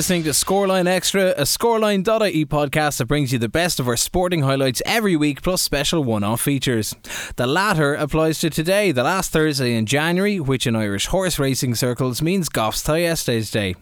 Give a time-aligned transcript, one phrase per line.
[0.00, 4.40] Listening to Scoreline Extra, a Scoreline.ie podcast that brings you the best of our sporting
[4.40, 6.96] highlights every week, plus special one off features.
[7.36, 11.74] The latter applies to today, the last Thursday in January, which in Irish horse racing
[11.74, 13.74] circles means Goffs Thyestes Day.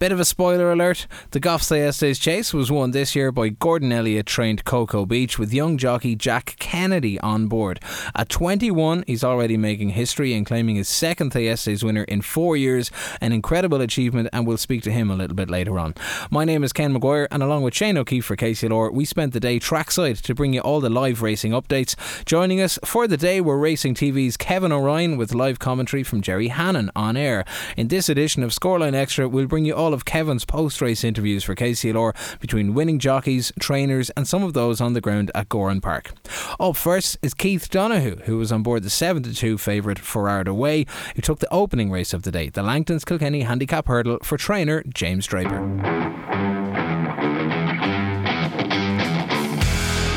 [0.00, 3.92] Bit of a spoiler alert the Goffs Thyestes Chase was won this year by Gordon
[3.92, 7.80] Elliott trained Cocoa Beach with young jockey Jack Kennedy on board.
[8.14, 12.90] At 21, he's already making history and claiming his second Thyestes winner in four years,
[13.20, 15.94] an incredible achievement, and we'll speak to him a little bit later on.
[16.30, 19.38] My name is Ken McGuire, and along with Shane O'Keefe for KCLR, we spent the
[19.38, 21.94] day trackside to bring you all the live racing updates.
[22.24, 26.48] Joining us for the day were Racing TV's Kevin O'Ryan with live commentary from Jerry
[26.48, 27.44] Hannon on air.
[27.76, 31.02] In this edition of Scoreline Extra, we'll bring you all all of Kevin's post race
[31.02, 35.48] interviews for KCLR between winning jockeys, trainers, and some of those on the ground at
[35.48, 36.12] Gowran Park.
[36.60, 40.86] Up first is Keith Donoghue, who was on board the 7 2 favourite Forard Away,
[41.16, 44.84] who took the opening race of the day, the Langton's Kilkenny Handicap Hurdle, for trainer
[44.94, 45.58] James Dreaper.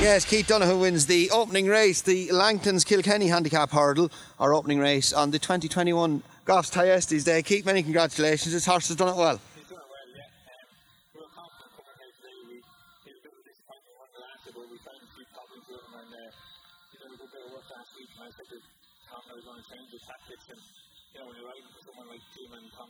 [0.03, 5.11] Yes, Keith Donoghue wins the opening race, the Langton's Kilkenny Handicap Hurdle, our opening race
[5.13, 7.41] on the 2021 Goffs Thyestes Day.
[7.41, 8.53] Keith, many congratulations.
[8.53, 9.39] This horse has done it well.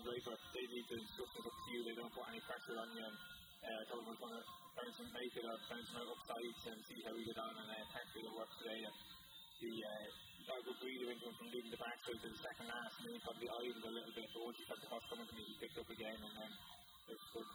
[0.03, 2.91] And Dreaper, they leave the instructions up to you, they don't put any pressure on
[2.91, 3.07] you.
[3.07, 4.43] And uh, I I was going to
[4.75, 7.55] bounce him, make it or bounce him out upside and see how he get on.
[7.55, 8.83] And uh, thankfully it worked today.
[8.83, 8.95] And
[9.63, 12.93] he, uh, good breather into him from leaving the backside to the second last.
[12.99, 15.23] And then he probably idled a little bit, but once he felt the horse coming
[15.23, 16.19] to me, he picked up again.
[16.19, 17.47] And then it was good.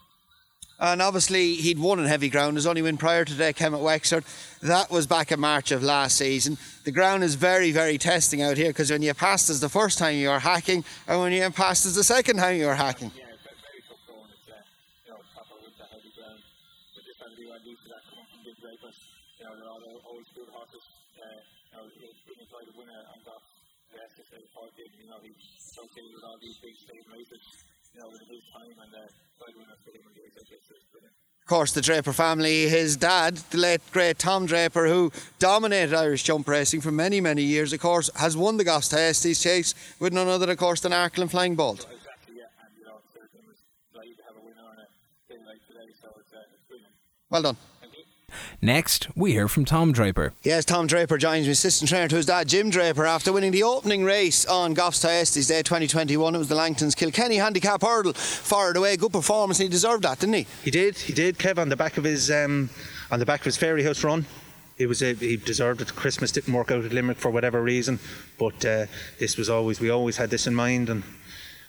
[0.81, 2.57] And obviously, he'd won in heavy ground.
[2.57, 4.23] His only win prior to that came at Wexford.
[4.63, 6.57] That was back in March of last season.
[6.85, 9.99] The ground is very, very testing out here because when you passed us the first
[9.99, 13.11] time you were hacking, and when you passed us the second time you were hacking.
[13.11, 16.39] Uh, you know, proper with the heavy ground.
[16.95, 19.03] But just trying to used to that coming from big breakers.
[19.43, 20.87] You know, they're all always good horses.
[21.19, 23.43] You know, when you try to win a on top,
[23.91, 27.67] the SSA 40, you know, he's associated with all these big state races
[31.49, 36.23] Of course, the Dreaper family, his dad, the late great Tom Dreaper, who dominated Irish
[36.23, 40.13] jump racing for many, many years, of course, has won the Goffs Thyestes Chase with
[40.13, 41.87] none other, of course, than Arkle and Flying Bolt.
[47.31, 47.57] Well done.
[48.61, 50.33] Next, we hear from Tom Dreaper.
[50.43, 53.63] Yes, Tom Dreaper joins me, assistant trainer to his dad, Jim Dreaper, after winning the
[53.63, 56.35] opening race on Goffs Thyestes Day 2021.
[56.35, 58.13] It was the Langton's Kilkenny Handicap Hurdle.
[58.15, 60.47] Fired away, good performance, and he deserved that, didn't he?
[60.65, 62.71] He did, he did, Kev, on the back of his um,
[63.11, 64.27] on the back of his Fairyhouse run.
[64.77, 65.95] It was a, he deserved it.
[65.95, 67.99] Christmas didn't work out at Limerick for whatever reason,
[68.39, 68.87] but uh,
[69.19, 71.03] this was always we always had this in mind and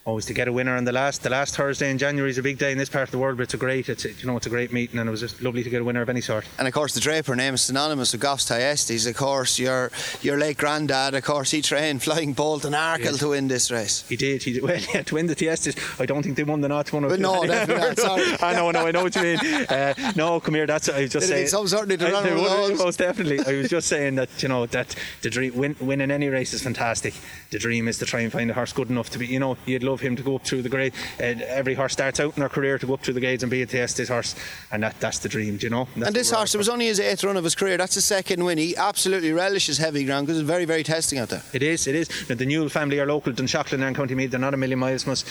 [0.06, 2.44] always to get a winner on the last the last Thursday in January is a
[2.44, 4.38] big day in this part of the world but it's a great it's you know
[4.38, 6.22] it's a great meeting and it was just lovely to get a winner of any
[6.22, 6.46] sort.
[6.58, 10.38] And of course the Dreaper name is synonymous with Goffs Thyestes of course your your
[10.38, 14.08] late granddad of course he trained Flying Bolt and Arkle to win this race.
[14.08, 16.62] He did he did well yeah to win the Thyestes I don't think they won
[16.62, 18.24] the North one but no definitely not, sorry.
[18.42, 19.40] I know no I know what you mean.
[19.70, 23.40] Uh, no come here that's I was just saying some to run I, most definitely.
[23.40, 26.64] I was just saying that you know that the dream win, winning any race is
[26.64, 27.14] fantastic.
[27.52, 29.58] The dream is to try and find a horse good enough to be you know
[29.66, 30.94] you'd love him to go up through the the grade.
[31.20, 33.50] Uh, every horse starts out in their career to go up through the grades and
[33.50, 34.36] be a Thyestes horse,
[34.72, 35.88] and that, that's the dream, do you know.
[35.96, 37.78] And, and this horse, it was only his eighth run of his career.
[37.78, 38.58] That's his second win.
[38.58, 41.44] He absolutely relishes heavy ground because it's very, very testing out there.
[41.54, 42.30] It is, it is.
[42.30, 44.32] Now, the Newell family are local, Dunshaughlin and County Meath.
[44.32, 45.26] They're not a million miles from us.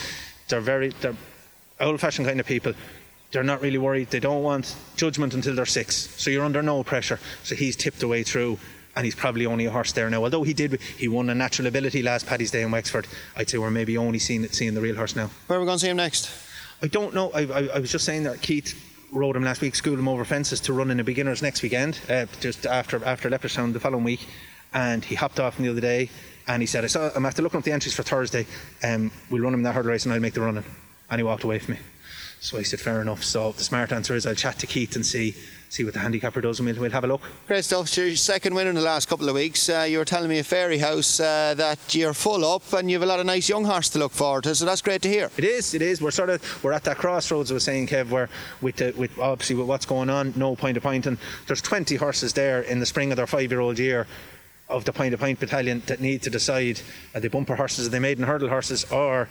[0.47, 1.15] They're very, they're
[1.79, 2.73] old-fashioned kind of people
[3.31, 4.09] they're not really worried.
[4.09, 6.09] They don't want judgment until they're six.
[6.19, 7.19] So you're under no pressure.
[7.43, 8.57] So he's tipped away through
[8.95, 10.23] and he's probably only a horse there now.
[10.23, 13.07] Although he did, he won a natural ability last Paddy's Day in Wexford.
[13.35, 15.29] I'd say we're maybe only seeing seeing the real horse now.
[15.47, 16.29] Where are we going to see him next?
[16.81, 17.31] I don't know.
[17.31, 18.81] I, I, I was just saying that Keith
[19.11, 21.99] rode him last week, schooled him over fences to run in the beginners next weekend,
[22.09, 24.27] uh, just after after Leopardstown the following week,
[24.73, 26.09] and he hopped off the other day.
[26.47, 28.47] And he said, I saw, I'm after looking up the entries for Thursday.
[28.83, 30.63] Um, we'll run him in that hurdle race and I'll make the running.
[31.11, 31.79] And he walked away from me.
[32.41, 33.23] So I said, fair enough.
[33.23, 35.35] So the smart answer is I'll chat to Keith and see
[35.69, 37.21] see what the handicapper does, and we'll, we'll have a look.
[37.47, 37.95] Great stuff.
[37.95, 39.69] Your second win in the last couple of weeks.
[39.69, 43.03] Uh, you were telling me a Fairyhouse uh, that you're full up, and you have
[43.03, 44.55] a lot of nice young horses to look forward to.
[44.55, 45.29] So that's great to hear.
[45.37, 45.73] It is.
[45.75, 46.01] It is.
[46.01, 47.51] We're sort of we're at that crossroads.
[47.51, 48.29] I was saying, Kev, where
[48.61, 51.95] with the, with obviously with what's going on, no point of point, and there's 20
[51.95, 54.07] horses there in the spring of their five-year-old year
[54.69, 56.79] of the point of point battalion that need to decide
[57.13, 59.27] are they bumper horses, are they maiden hurdle horses, or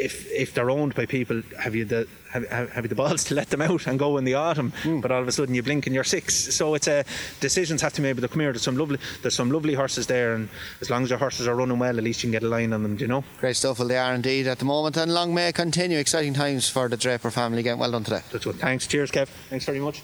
[0.00, 3.34] if if they're owned by people, have you the have, have, you the balls to
[3.34, 4.72] let them out and go in the autumn?
[4.82, 5.00] Hmm.
[5.00, 6.34] But all of a sudden you blink and you're six.
[6.54, 7.04] So it's a
[7.40, 8.20] decisions have to be made.
[8.20, 10.48] But come here, there's some lovely there's some lovely horses there, and
[10.80, 12.72] as long as your horses are running well, at least you can get a line
[12.72, 12.96] on them.
[12.96, 13.24] Do you know?
[13.38, 15.98] Great stuff, well, they are indeed at the moment, and long may it continue.
[15.98, 17.78] Exciting times for the Dreaper family again.
[17.78, 18.22] Well done today.
[18.32, 18.56] That's what.
[18.56, 18.86] Thanks.
[18.86, 19.28] Cheers, Kev.
[19.48, 20.02] Thanks very much.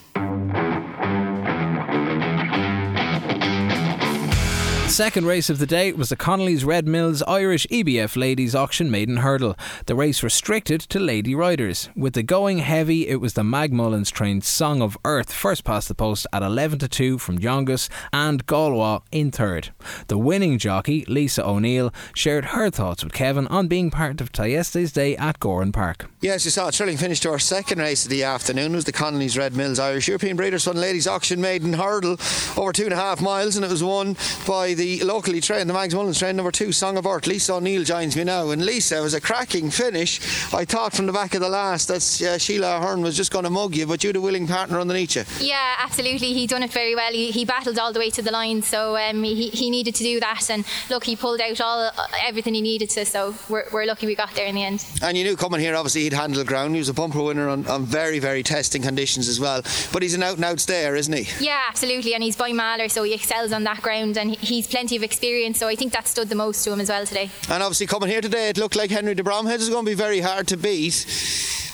[4.88, 9.18] Second race of the day was the Connolly's Red Mills Irish EBF Ladies Auction Maiden
[9.18, 9.54] Hurdle.
[9.84, 11.90] The race restricted to lady riders.
[11.94, 15.88] With the going heavy, it was the Mag Mullins trained Song of Earth first past
[15.88, 19.68] the post at 11 to 2 from Youngus and Galway in third.
[20.06, 24.92] The winning jockey, Lisa O'Neill, shared her thoughts with Kevin on being part of yesterday's
[24.92, 26.08] day at Gowran Park.
[26.22, 28.72] Yes, you saw a thrilling finish to our second race of the afternoon.
[28.72, 32.16] It was the Connolly's Red Mills Irish European Breeders' Fund Ladies Auction Maiden Hurdle
[32.56, 34.16] over two and a half miles, and it was won
[34.46, 37.26] by the locally trained, the Mags Mullins trained number two, Song of Art.
[37.26, 40.20] Lisa O'Neill joins me now, and Lisa it was a cracking finish.
[40.54, 43.44] I thought from the back of the last that uh, Sheila Ahern was just going
[43.44, 45.24] to mug you, but you had a willing partner underneath you.
[45.40, 46.32] Yeah, absolutely.
[46.32, 47.12] He done it very well.
[47.12, 50.02] He, he battled all the way to the line, so um, he, he needed to
[50.04, 50.48] do that.
[50.50, 51.90] And look, he pulled out all
[52.24, 53.04] everything he needed to.
[53.06, 54.84] So we're, we're lucky we got there in the end.
[55.02, 56.74] And you knew coming here, obviously he'd handle ground.
[56.74, 59.62] He was a bumper winner on, on very, very testing conditions as well.
[59.92, 61.44] But he's an out and out stayer, isn't he?
[61.44, 62.14] Yeah, absolutely.
[62.14, 65.02] And he's by Mahler, so he excels on that ground, and he- he's plenty of
[65.02, 65.58] experience.
[65.58, 67.30] So I think that stood the most to him as well today.
[67.48, 69.94] And obviously coming here today, it looked like Henry de Bromhead is going to be
[69.94, 71.06] very hard to beat.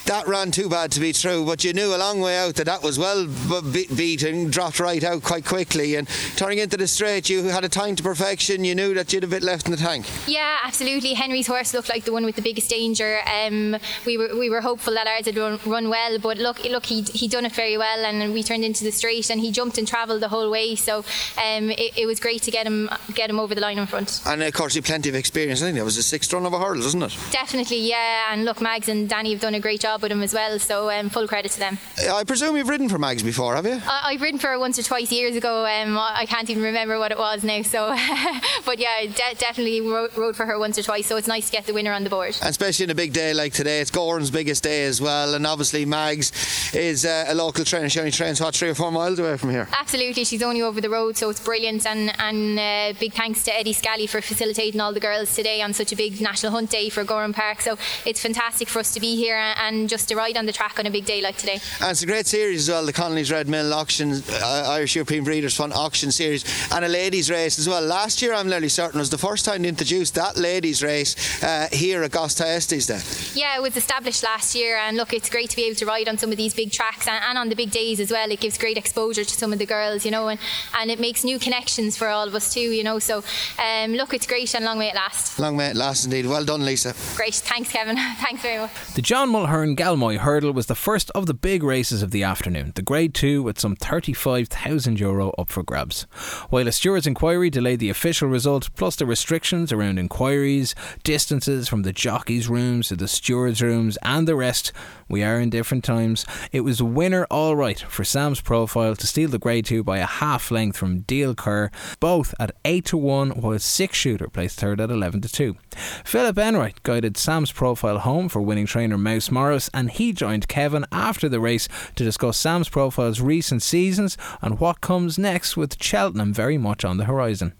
[0.07, 2.67] That ran too bad to be true, but you knew a long way out that
[2.67, 5.95] that was well b- beat and dropped right out quite quickly.
[5.95, 8.65] And turning into the straight, you had a time to perfection.
[8.65, 10.05] You knew that you'd a bit left in the tank.
[10.27, 11.15] Yeah, absolutely.
[11.15, 13.21] Henry's horse looked like the one with the biggest danger.
[13.33, 16.87] Um, we were we were hopeful that ours would run, run well, but look, look,
[16.87, 19.79] he he done it very well, and we turned into the straight, and he jumped
[19.79, 20.75] and travelled the whole way.
[20.75, 21.05] So
[21.39, 22.82] um, it, it was great to get him
[23.15, 24.23] get him over the line in front.
[24.27, 25.63] And of course, you plenty of experience.
[25.63, 27.17] I think that was a sixth run of a hurdle, isn't it?
[27.31, 28.33] Definitely, yeah.
[28.33, 30.59] And look, Mags and Danny have done a great job with him as well.
[30.59, 31.79] So um, full credit to them.
[32.11, 33.81] I presume you've ridden for Mags before, have you?
[33.87, 35.67] I, I've ridden for her once or twice years ago.
[35.67, 37.63] Um, I can't even remember what it was now.
[37.63, 37.89] So,
[38.65, 41.07] but yeah, de- definitely rode, rode for her once or twice.
[41.07, 42.37] So it's nice to get the winner on the board.
[42.41, 45.35] And especially in a big day like today, it's Gowran's biggest day as well.
[45.35, 46.33] And obviously, Mags
[46.75, 47.89] is uh, a local trainer.
[47.89, 49.69] She only trains what three or four miles away from here.
[49.79, 51.87] Absolutely, she's only over the road, so it's brilliant.
[51.87, 52.63] And and uh,
[52.99, 56.21] big thanks to Eddie Scally for facilitating all the girls today on such a big
[56.21, 57.61] national hunt day for Gowran Park.
[57.61, 60.79] So it's fantastic for us to be here and just to ride on the track
[60.79, 61.61] on a big day like today.
[61.81, 65.25] And it's a great series as well, the Connolly's Red Mill auction, uh, Irish European
[65.25, 67.83] Breeders' Fund auction series, and a ladies' race as well.
[67.83, 71.69] Last year, I'm nearly certain, was the first time they introduced that ladies' race uh,
[71.73, 73.03] here at Goffs Thyestes then.
[73.35, 76.09] Yeah, it was established last year, and look, it's great to be able to ride
[76.09, 78.31] on some of these big tracks and, and on the big days as well.
[78.31, 80.39] It gives great exposure to some of the girls, you know, and,
[80.79, 82.99] and it makes new connections for all of us too, you know.
[82.99, 83.23] So,
[83.59, 85.39] um, look, it's great and long may it last.
[85.39, 86.27] Long may it last indeed.
[86.27, 86.95] Well done, Lisa.
[87.17, 87.97] Great, thanks, Kevin.
[88.21, 88.71] thanks very much.
[88.95, 92.73] The John Mulhern Galmoy Hurdle was the first of the big races of the afternoon,
[92.75, 96.03] the Grade 2 with some €35,000 Euro up for grabs.
[96.51, 101.83] While a steward's inquiry delayed the official result, plus the restrictions around inquiries, distances from
[101.83, 104.73] the jockeys' rooms to the stewards' rooms, and the rest,
[105.09, 106.25] we are in different times.
[106.53, 109.99] It was a winner all right for Sam's profile to steal the Grade 2 by
[109.99, 111.71] a half length from Deal Kerr,
[112.01, 115.57] both at 8 to 1, while Six Shooter placed third at 11 to 2.
[116.05, 120.87] Philip Enright guided Sam's profile home for winning trainer Mouse Morris, and he joined Kevin
[120.93, 126.33] after the race to discuss Sam's profile's recent seasons and what comes next with Cheltenham
[126.33, 127.55] very much on the horizon.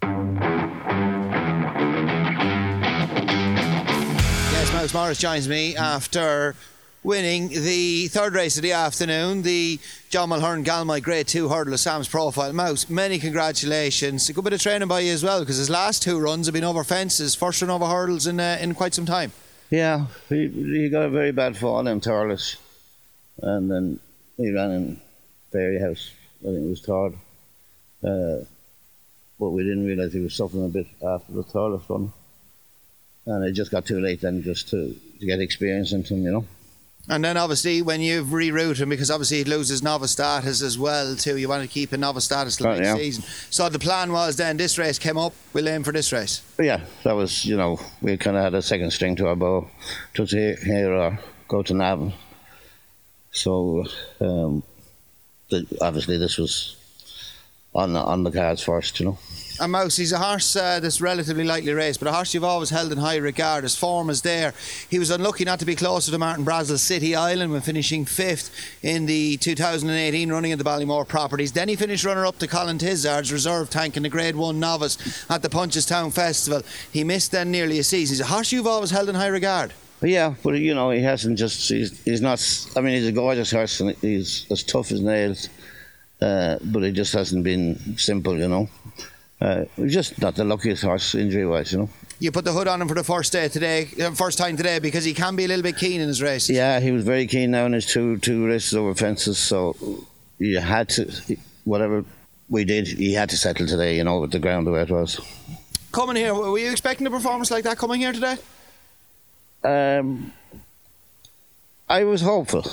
[4.53, 6.55] Yes, Mouse Morris joins me after
[7.03, 9.79] winning the third race of the afternoon, the
[10.09, 12.53] John Mulhern Galmoy Grade 2 Hurdle of Sam's Profile.
[12.53, 14.29] Mouse, many congratulations.
[14.29, 16.55] A good bit of training by you as well, because his last two runs have
[16.55, 19.33] been over fences, first run over hurdles in, uh, in quite some time.
[19.71, 22.57] Yeah, he, he got a very bad fall in Thurles.
[23.41, 24.01] And then
[24.37, 25.01] he ran in
[25.53, 26.11] Fairyhouse.
[26.43, 27.15] I think it was third.
[28.05, 28.45] Uh,
[29.41, 32.13] but we didn't realise he was suffering a bit after the Thurles run.
[33.27, 36.33] And it just got too late then just to, to get experience into him, you
[36.33, 36.45] know.
[37.09, 40.79] And then obviously when you've rerouted him, because obviously he loses lose novice status as
[40.79, 42.97] well too, you want to keep a novice status till next yeah.
[42.97, 43.25] season.
[43.51, 46.43] So the plan was then this race came up, we'll aim for this race.
[46.61, 49.69] Yeah, that was, you know, we kind of had a second string to our bow.
[50.15, 51.19] to here, here or
[51.49, 52.13] go to Navan.
[53.33, 53.85] So,
[54.21, 54.63] um,
[55.51, 56.77] the, obviously, this was
[57.75, 59.19] on the, on the cards first, you know.
[59.61, 62.71] And Mouse, he's a horse uh, that's relatively lightly raced, but a horse you've always
[62.71, 63.65] held in high regard.
[63.65, 64.55] His form is there.
[64.89, 68.51] He was unlucky not to be closer to Martin Brassil's City Island when finishing fifth
[68.83, 71.53] in the 2018 running at the Ballymore properties.
[71.53, 75.25] Then he finished runner up to Colin Tizzard's reserve tank in the Grade 1 novice
[75.31, 76.63] at the Punchestown Festival.
[76.93, 78.15] He missed then nearly a season.
[78.15, 79.73] He's a horse you've always held in high regard.
[80.01, 81.69] Yeah, but you know, he hasn't just.
[81.69, 82.41] He's, he's not.
[82.77, 85.49] I mean, he's a gorgeous horse and he's as tough as nails.
[86.21, 88.69] Uh, but it just hasn't been simple, you know.
[89.43, 91.89] Uh, just not the luckiest horse injury wise, you know.
[92.21, 94.79] You put the hood on him for the first day today, uh, first time today,
[94.79, 96.49] because he can be a little bit keen in his race.
[96.49, 99.75] Yeah, he was very keen now in his two two races over fences, so
[100.39, 101.11] you had to
[101.65, 102.05] whatever
[102.49, 104.91] we did, he had to settle today, you know, with the ground the way it
[104.91, 105.21] was.
[105.91, 108.37] Coming here, were you expecting a performance like that coming here today?
[109.65, 110.33] Um,
[111.89, 112.65] I was hopeful.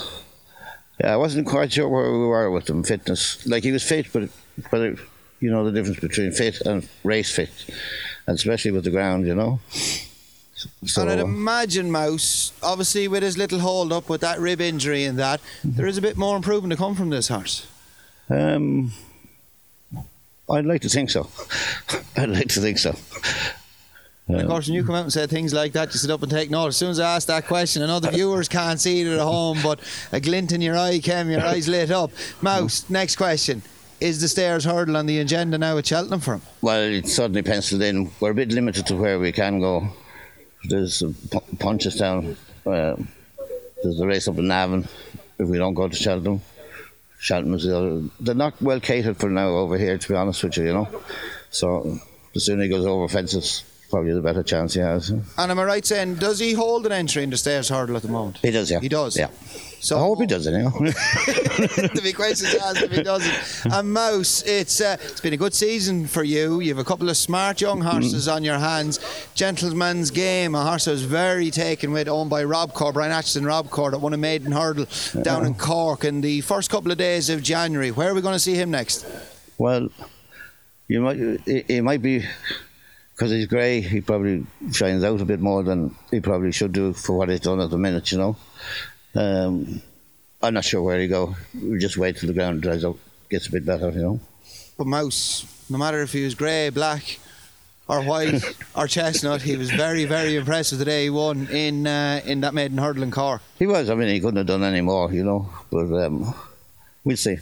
[1.00, 3.46] Yeah, I wasn't quite sure where we were with him fitness.
[3.48, 4.30] Like he was fit, but
[4.70, 4.96] whether
[5.40, 7.52] you know the difference between fit and race fit,
[8.28, 9.60] and especially with the ground, you know.
[10.86, 15.06] So, and I'd imagine Mouse, obviously with his little hold up with that rib injury
[15.06, 17.66] and that, there is a bit more improvement to come from this horse.
[18.30, 18.92] Um,
[20.50, 21.30] I'd like to think so.
[22.18, 22.96] I'd like to think so.
[24.28, 26.30] of course, when you come out and say things like that, you sit up and
[26.30, 26.68] take note.
[26.68, 29.20] As soon as I ask that question, I know the viewers can't see it at
[29.20, 29.80] home, but
[30.12, 32.12] a glint in your eye, Kem, your eyes lit up.
[32.42, 33.62] Mouse, next question.
[34.02, 36.42] Is the Stayers' Hurdle on the agenda now at Cheltenham for him?
[36.62, 38.10] Well, it's suddenly penciled in.
[38.20, 39.90] We're a bit limited to where we can go.
[40.64, 42.38] There's Punchestown.
[42.66, 42.96] Uh,
[43.84, 44.88] there's the race up in Navan
[45.38, 46.42] if we don't go to Cheltenham.
[47.20, 48.04] Cheltenham's the other.
[48.22, 50.88] They're not well catered for now over here, to be honest with you, you know.
[51.50, 52.00] So
[52.34, 55.10] the sooner he goes over fences, probably the better chance he has.
[55.10, 58.04] And am I right saying, does he hold an entry in the Stayers' Hurdle at
[58.04, 58.38] the moment?
[58.38, 58.80] He does, yeah.
[58.80, 59.18] He does?
[59.18, 59.30] Yeah.
[59.82, 63.30] So I hope he does it, the big question is asked if he doesn't.
[63.74, 66.60] And Mouse, it's uh, it's been a good season for you.
[66.60, 68.36] You have a couple of smart young horses mm.
[68.36, 69.00] on your hands.
[69.36, 73.70] Gentleman's Game, a horse I was very taken with, owned by Robcour, Brian Acheson Rob
[73.70, 74.86] Corr, that won a maiden hurdle
[75.22, 77.92] down in Cork in the first couple of days of January.
[77.92, 79.06] Where are we going to see him next?
[79.58, 79.90] Well,
[80.88, 82.26] you might it, it might be
[83.20, 86.94] because he's grey, he probably shines out a bit more than he probably should do
[86.94, 88.38] for what he's done at the minute, you know.
[89.16, 89.82] Um,
[90.42, 91.36] I'm not sure where he go.
[91.62, 92.98] We just wait till the ground dries out,
[93.30, 94.20] gets a bit better, you know.
[94.78, 97.20] But Mouse, no matter if he was grey, black,
[97.88, 98.42] or white,
[98.76, 101.04] or chestnut, he was very, very impressive today.
[101.04, 103.42] He won in uh, in that maiden hurdling car.
[103.58, 103.90] He was.
[103.90, 105.50] I mean, he couldn't have done any more, you know.
[105.70, 106.34] But um,
[107.04, 107.38] we'll see.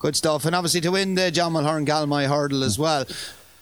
[0.00, 0.44] Good stuff.
[0.46, 3.04] And obviously to win the John Mulhern Galmoy hurdle as well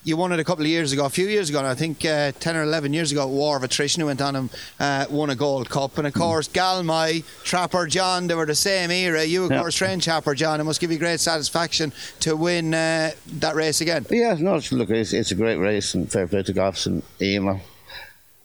[0.02, 2.32] you won it a couple of years ago, a few years ago, I think uh,
[2.32, 5.36] 10 or 11 years ago, War of Attrition, who went on and uh, won a
[5.36, 5.98] Gold Cup.
[5.98, 6.20] And of hmm.
[6.20, 9.24] course, Galmoy, Trapper John, they were the same era.
[9.24, 10.60] You, of course, trained Trapper John.
[10.60, 14.06] It must give you great satisfaction to win uh, that race again.
[14.10, 17.60] Yeah, no, look, it's, it's, a great race, and fair play to Goffs and Emer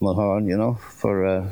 [0.02, 1.50] Mulhern, you know, for uh,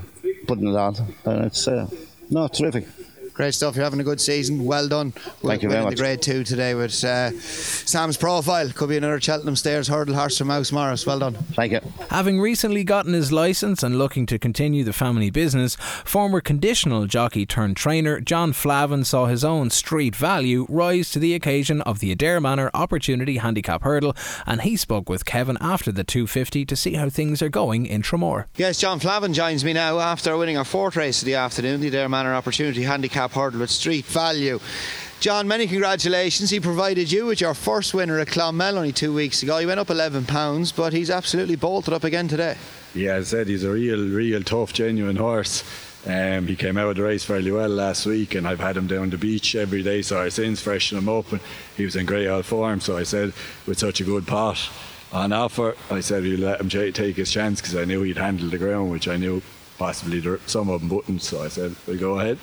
[0.47, 0.95] putting it on.
[1.25, 1.87] And it's, uh,
[2.29, 2.87] no, terrific.
[3.33, 3.75] Great stuff.
[3.75, 4.63] You're having a good season.
[4.63, 5.11] Well done.
[5.11, 5.95] Thank you very much.
[5.95, 8.69] the grade two today with uh, Sam's profile.
[8.69, 11.05] Could be another Cheltenham Stayers' Hurdle horse from Mouse Morris.
[11.05, 11.33] Well done.
[11.33, 11.79] Thank you.
[12.09, 15.75] Having recently gotten his licence and looking to continue the family business,
[16.05, 21.33] former conditional jockey turned trainer John Flavin saw his own street value rise to the
[21.33, 26.03] occasion of the Adare Manor Opportunity Handicap Hurdle, and he spoke with Kevin after the
[26.03, 28.45] 250 to see how things are going in Tramore.
[28.57, 31.89] Yes, John Flavin joins me now after winning our fourth race of the afternoon, the
[31.89, 34.59] Adare Manor Opportunity Handicap handicap hurdle at street value.
[35.19, 36.49] John, many congratulations.
[36.49, 39.57] He provided you with your first winner at Clonmel only two weeks ago.
[39.57, 42.57] He went up £11, but he's absolutely bolted up again today.
[42.93, 45.63] Yeah, as I said, he's a real, real tough, genuine horse.
[46.05, 48.87] Um, he came out of the race fairly well last week, and I've had him
[48.87, 51.39] down the beach every day, so I since freshened him up, and
[51.77, 52.81] he was in great old form.
[52.81, 53.31] So I said,
[53.65, 54.59] with such a good pot
[55.13, 58.49] on offer, I said we'd let him take his chance because I knew he'd handle
[58.49, 59.41] the ground, which I knew
[59.77, 61.21] possibly some of them wouldn't.
[61.21, 62.37] So I said, we'll go ahead.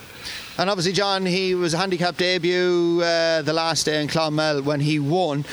[0.59, 4.81] And obviously, John, he was a handicap debut uh, the last day in Clonmel when
[4.81, 5.47] he won.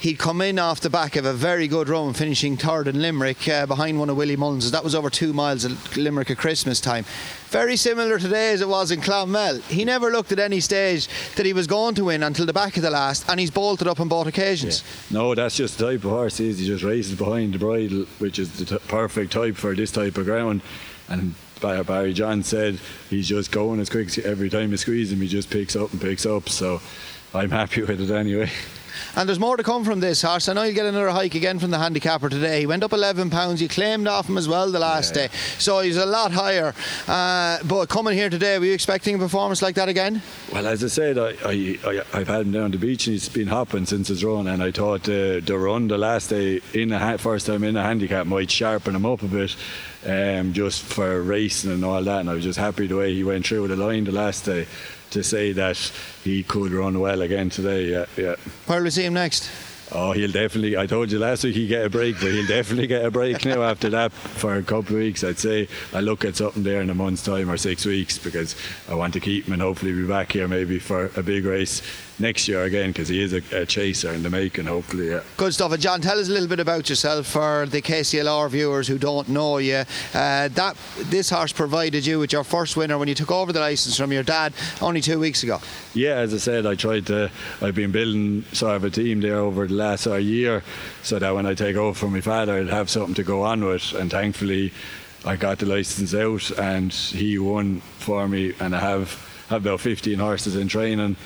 [0.00, 3.48] He'd come in off the back of a very good run, finishing third in Limerick
[3.48, 4.70] uh, behind one of Willie Mullins.
[4.70, 7.04] That was over two miles at Limerick at Christmas time.
[7.48, 9.60] Very similar today as it was in Clonmel.
[9.62, 12.76] He never looked at any stage that he was going to win until the back
[12.76, 14.82] of the last, and he's bolted up on both occasions.
[15.10, 15.18] Yeah.
[15.18, 16.58] No, that's just the type of horse he is.
[16.58, 20.18] He just races behind the bridle, which is the t- perfect type for this type
[20.18, 20.62] of ground.
[21.08, 22.78] And Barry John said
[23.10, 26.00] he's just going as quick every time you squeeze him, he just picks up and
[26.00, 26.48] picks up.
[26.48, 26.80] So
[27.32, 28.50] I'm happy with it anyway.
[29.16, 30.48] And there's more to come from this horse.
[30.48, 32.60] I know you'll get another hike again from the handicapper today.
[32.60, 33.60] He went up 11 pounds.
[33.60, 35.28] You claimed off him as well the last yeah.
[35.28, 36.74] day, so he's a lot higher.
[37.06, 40.22] Uh, but coming here today, were you expecting a performance like that again?
[40.52, 41.78] Well, as I said, I, I,
[42.12, 44.46] I have had him down the beach and he's been hopping since his run.
[44.46, 47.82] And I thought uh, the run the last day in the first time in the
[47.82, 49.56] handicap might sharpen him up a bit.
[50.06, 53.24] Um, just for racing and all that, and I was just happy the way he
[53.24, 54.66] went through the line the last day
[55.14, 55.76] to say that
[56.22, 57.86] he could run well again today.
[57.86, 58.36] Yeah, yeah.
[58.66, 59.50] Where will we see him next?
[59.92, 60.76] Oh, he'll definitely.
[60.76, 63.44] I told you last week he'd get a break, but he'll definitely get a break
[63.44, 65.22] now after that for a couple of weeks.
[65.22, 68.56] I'd say I look at something there in a month's time or six weeks because
[68.88, 71.82] I want to keep him and hopefully be back here maybe for a big race
[72.18, 75.10] next year again because he is a, a, chaser in the making, hopefully.
[75.10, 75.22] Yeah.
[75.36, 75.72] Good stuff.
[75.72, 79.28] And John, tell us a little bit about yourself for the KCLR viewers who don't
[79.28, 79.84] know you.
[80.12, 83.60] Uh, that this horse provided you with your first winner when you took over the
[83.60, 85.60] license from your dad only two weeks ago.
[85.94, 87.30] Yeah, as I said, I tried to.
[87.60, 90.62] I've been building sort of a team there over the last uh, year,
[91.02, 93.64] so that when I take over from my father, I'd have something to go on
[93.64, 93.92] with.
[93.94, 94.72] And thankfully,
[95.24, 99.80] I got the license out, and he won for me, and I have have about
[99.80, 101.16] 15 horses in training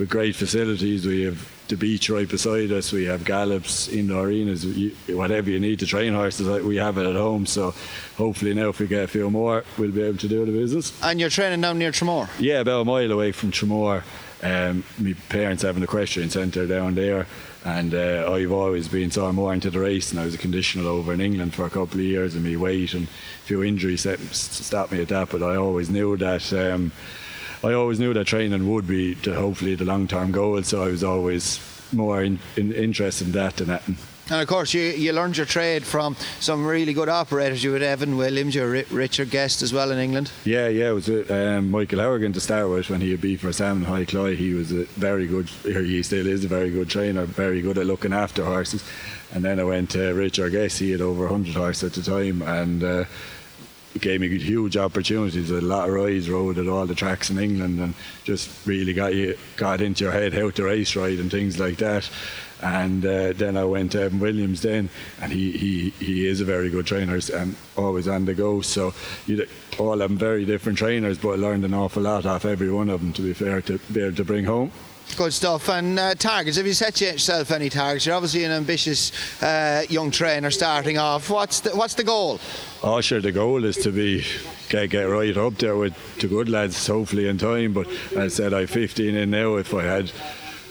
[0.00, 1.06] with great facilities.
[1.06, 2.90] We have the beach right beside us.
[2.90, 4.64] We have gallops, indoor arenas,
[5.08, 6.64] whatever you need to train horses.
[6.64, 7.46] We have it at home.
[7.46, 7.74] So
[8.16, 10.98] hopefully now, if we get a few more, we'll be able to do the business.
[11.02, 12.28] And you're training down near Tramore?
[12.40, 14.02] Yeah, about a mile away from Tramore.
[14.42, 17.26] Um, my parents have an equestrian centre down there,
[17.66, 20.12] and uh, I've always been so more into the race.
[20.12, 22.56] And I was a conditional over in England for a couple of years, and my
[22.56, 25.28] weight and a few injuries stopped me at that.
[25.28, 26.52] But I always knew that.
[26.54, 26.90] Um,
[27.62, 30.88] I always knew that training would be to hopefully the long term goal, so I
[30.88, 31.60] was always
[31.92, 33.82] more in, in, interested in that than that.
[34.30, 37.64] And of course, you, you learned your trade from some really good operators.
[37.64, 40.30] You had Evan Williams, your Richard Guest as well in England.
[40.44, 43.52] Yeah, yeah, it was um, Michael Hourigan to start with when he would be for
[43.52, 44.36] Salmon Hi Cloy.
[44.36, 47.86] He was a very good, he still is a very good trainer, very good at
[47.86, 48.84] looking after horses.
[49.32, 52.42] And then I went to Richard Guest, he had over 100 horses at the time.
[52.42, 53.04] and uh,
[53.98, 55.50] gave me huge opportunities.
[55.50, 57.94] A lot of rides rode at all the tracks in England, and
[58.24, 61.78] just really got you got into your head how to race ride and things like
[61.78, 62.08] that.
[62.62, 66.44] And uh, then I went to Evan Williams then, and he, he, he is a
[66.44, 68.60] very good trainer and always on the go.
[68.60, 68.92] So
[69.26, 69.46] you,
[69.78, 72.90] all of them very different trainers, but I learned an awful lot off every one
[72.90, 73.14] of them.
[73.14, 74.72] To be fair, to be able to bring home.
[75.16, 75.68] Good stuff.
[75.68, 78.06] And uh, targets, have you set yourself any targets?
[78.06, 79.12] You're obviously an ambitious
[79.42, 81.28] uh, young trainer starting off.
[81.28, 82.40] What's the, what's the goal?
[82.82, 84.24] Oh, sure, the goal is to be
[84.68, 87.72] get, get right up there with the good lads, hopefully in time.
[87.72, 89.56] But I said, I'm 15 in now.
[89.56, 90.12] If I had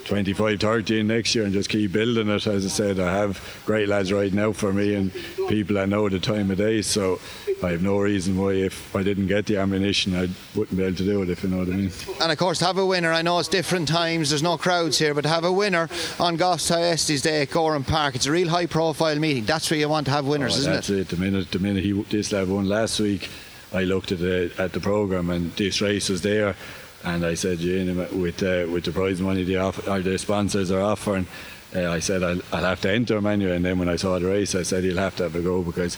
[0.10, 2.48] 25, 30 next year and just keep building it.
[2.48, 5.14] As I said, I have great lads riding out for me and
[5.48, 6.82] people I know the time of day.
[6.82, 7.20] So
[7.62, 10.96] I have no reason why, if I didn't get the ammunition, I wouldn't be able
[10.98, 11.92] to do it, if you know what I mean.
[12.20, 14.98] And of course, to have a winner, I know it's different times, there's no crowds
[14.98, 15.88] here, but to have a winner
[16.20, 19.46] on Goffs Thyestes Day at Gowran Park, it's a real high profile meeting.
[19.46, 20.98] That's where you want to have winners, oh, isn't that's it?
[20.98, 21.16] That's it.
[21.18, 23.30] The minute, the minute he, this lad won last week,
[23.72, 26.56] I looked at the, at the programme and this race was there
[27.04, 30.72] and I said, Jane, with uh, with the prize money the off- or the sponsors
[30.72, 31.28] are offering,
[31.76, 33.56] uh, I said I'll, I'll have to enter anyway.
[33.56, 35.62] And then when I saw the race, I said he'll have to have a go
[35.62, 35.98] because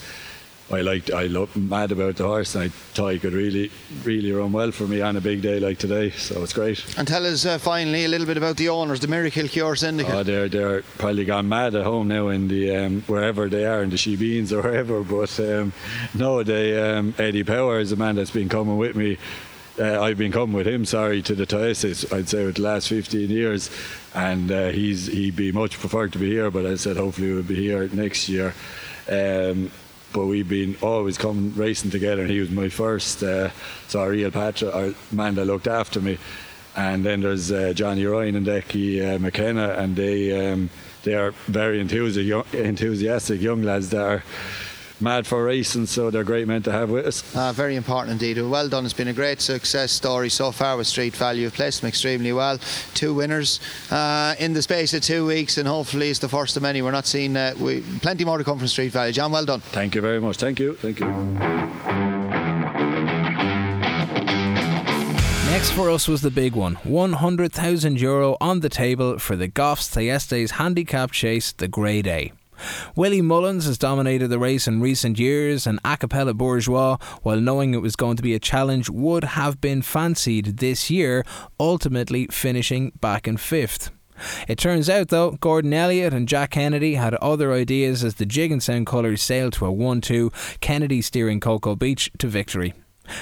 [0.71, 3.69] I liked, I loved mad about the horse, and I thought he could really,
[4.03, 6.11] really run well for me on a big day like today.
[6.11, 6.97] So it's great.
[6.97, 10.13] And tell us uh, finally a little bit about the owners, the Miracle Cure Syndicate.
[10.13, 13.83] Oh, they're they're probably gone mad at home now in the um, wherever they are
[13.83, 15.01] in the Shebeens or wherever.
[15.03, 15.73] But um,
[16.13, 19.17] no, they um, Eddie Power is a man that's been coming with me
[19.79, 22.89] uh, I've been coming with him, sorry, to the Thyestes, I'd say, with the last
[22.89, 23.69] 15 years.
[24.13, 27.43] And uh, he's he'd be much preferred to be here, but I said hopefully we'll
[27.43, 28.53] be here next year.
[29.09, 29.71] Um,
[30.13, 33.49] but we've been always coming racing together, and he was my first uh,
[33.87, 36.17] so real patch, our man that looked after me.
[36.75, 40.69] And then there's uh, Johnny Ryan and Decky uh, McKenna, and they um,
[41.03, 44.23] they are very enthusiastic young lads that are
[45.01, 47.35] mad for racing, so they're great men to have with us.
[47.35, 48.41] Uh, very important indeed.
[48.41, 48.85] Well done.
[48.85, 51.43] It's been a great success story so far with Street Value.
[51.43, 52.59] You've placed them extremely well.
[52.93, 53.59] Two winners
[53.89, 56.81] uh, in the space of two weeks, and hopefully it's the first of many.
[56.81, 59.13] We're not seeing uh, we, plenty more to come from Street Value.
[59.13, 59.61] John, well done.
[59.61, 60.37] Thank you very much.
[60.37, 60.75] Thank you.
[60.75, 61.07] Thank you.
[65.51, 69.89] Next for us was the big one €100,000 Euro on the table for the Goffs
[69.89, 72.31] Thyestes handicap chase, the Grade A.
[72.95, 77.81] Willie Mullins has dominated the race in recent years, and Acapella Bourgeois, while knowing it
[77.81, 81.25] was going to be a challenge, would have been fancied this year,
[81.59, 83.91] ultimately finishing back in fifth.
[84.47, 88.85] It turns out, though, Gordon Elliott and Jack Kennedy had other ideas as the Gigginstown
[88.85, 92.73] colours sailed to a 1 2, Kennedy steering Cocoa Beach to victory.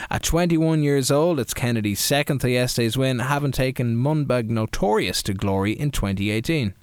[0.10, 5.72] At 21 years old, it's Kennedy's second Thyestes win, having taken Monbeg Notorious to glory
[5.72, 6.74] in 2018.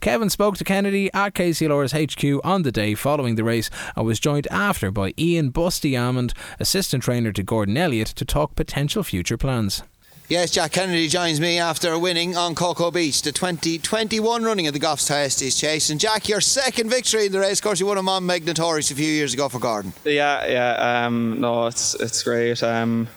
[0.00, 4.20] Kevin spoke to Kennedy at KCLR's HQ on the day following the race and was
[4.20, 9.36] joined after by Ian Busty Amond, assistant trainer to Gordon Elliott, to talk potential future
[9.36, 9.82] plans.
[10.30, 14.78] Yes, Jack Kennedy joins me after winning on Cocoa Beach, the 2021 running of the
[14.78, 15.90] Goffs Thyestes Chase.
[15.90, 18.46] And Jack, your second victory in the race, of course, you won a on Monbeg
[18.46, 19.92] Notorious a few years ago for Gordon.
[20.04, 21.04] Yeah, yeah.
[21.04, 22.62] Um, no, it's it's great.
[22.62, 23.08] Um,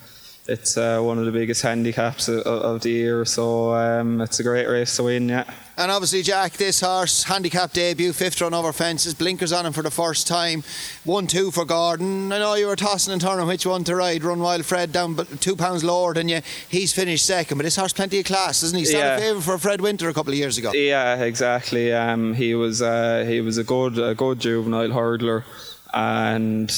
[0.45, 3.23] it's uh, one of the biggest handicaps of, of the year.
[3.25, 5.29] So um, it's a great race to win.
[5.29, 5.45] Yeah.
[5.75, 9.81] And obviously, Jack, this horse, handicap debut, fifth run over fences, blinkers on him for
[9.81, 10.63] the first time.
[11.05, 12.31] 1 2 for Gordon.
[12.31, 14.23] I know you were tossing and turning which one to ride.
[14.23, 16.41] Run Wild Fred down but two pounds lower than you.
[16.69, 18.85] He's finished second, but this horse plenty of class, isn't he?
[18.85, 19.17] Started Yeah.
[19.17, 20.71] favourite for Fred Winter a couple of years ago.
[20.73, 21.91] Yeah, exactly.
[21.91, 25.43] Um, he was uh, he was a good a good juvenile hurdler,
[25.91, 26.69] and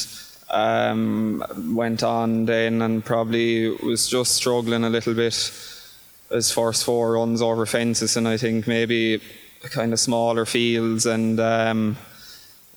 [0.55, 1.43] um,
[1.75, 5.51] went on then and probably was just struggling a little bit
[6.31, 9.21] as first four runs over fences, and I think maybe
[9.61, 11.39] kind of smaller fields and.
[11.39, 11.97] Um,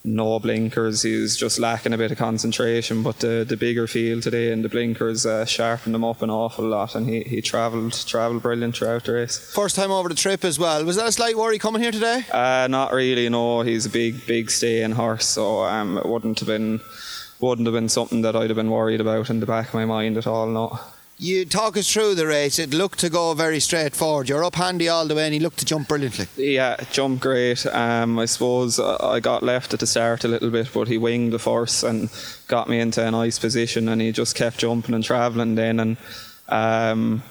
[0.04, 1.02] no blinkers.
[1.02, 3.02] He was just lacking a bit of concentration.
[3.02, 6.64] But the, the bigger field today and the blinkers uh, sharpened him up an awful
[6.64, 9.38] lot, and he, he travelled travelled brilliant throughout the race.
[9.52, 10.84] First time over the trip as well.
[10.84, 12.24] Was that a slight worry coming here today?
[12.32, 13.28] Uh, not really.
[13.28, 16.80] No, he's a big, big staying horse, so um, it wouldn't have been
[17.40, 19.84] wouldn't have been something that I'd have been worried about in the back of my
[19.84, 20.46] mind at all.
[20.48, 20.78] No.
[21.20, 22.60] You talk us through the race.
[22.60, 24.28] It looked to go very straightforward.
[24.28, 26.26] You're up handy all the way, and he looked to jump brilliantly.
[26.36, 27.66] Yeah, jumped great.
[27.66, 30.96] Um, I suppose uh, I got left at the start a little bit, but he
[30.96, 32.08] winged the force and
[32.46, 35.96] got me into a nice position, and he just kept jumping and travelling then, and
[36.48, 37.24] um,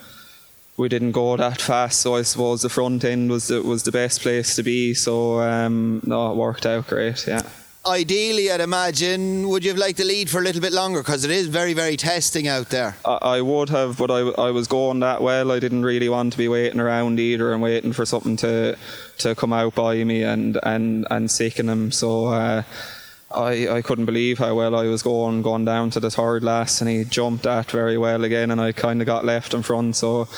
[0.75, 2.01] we didn't go that fast.
[2.01, 4.95] So I suppose the front end was the, was the best place to be.
[4.95, 7.25] So um, no, it worked out great.
[7.25, 7.47] Yeah.
[7.87, 10.99] Ideally, I'd imagine, would you have liked to lead for a little bit longer?
[10.99, 12.97] Because it is very, very testing out there.
[13.05, 15.53] I, I would have, but I, I was going that well.
[15.53, 18.77] I didn't really want to be waiting around either and waiting for something to
[19.19, 21.91] to come out by me and and and sicken him.
[21.91, 22.27] So.
[22.27, 22.63] Uh,
[23.29, 26.79] I, I couldn't believe how well I was going, going down to the third last,
[26.79, 29.97] and he jumped that very well again, and I kind of got left in front.
[29.97, 30.29] So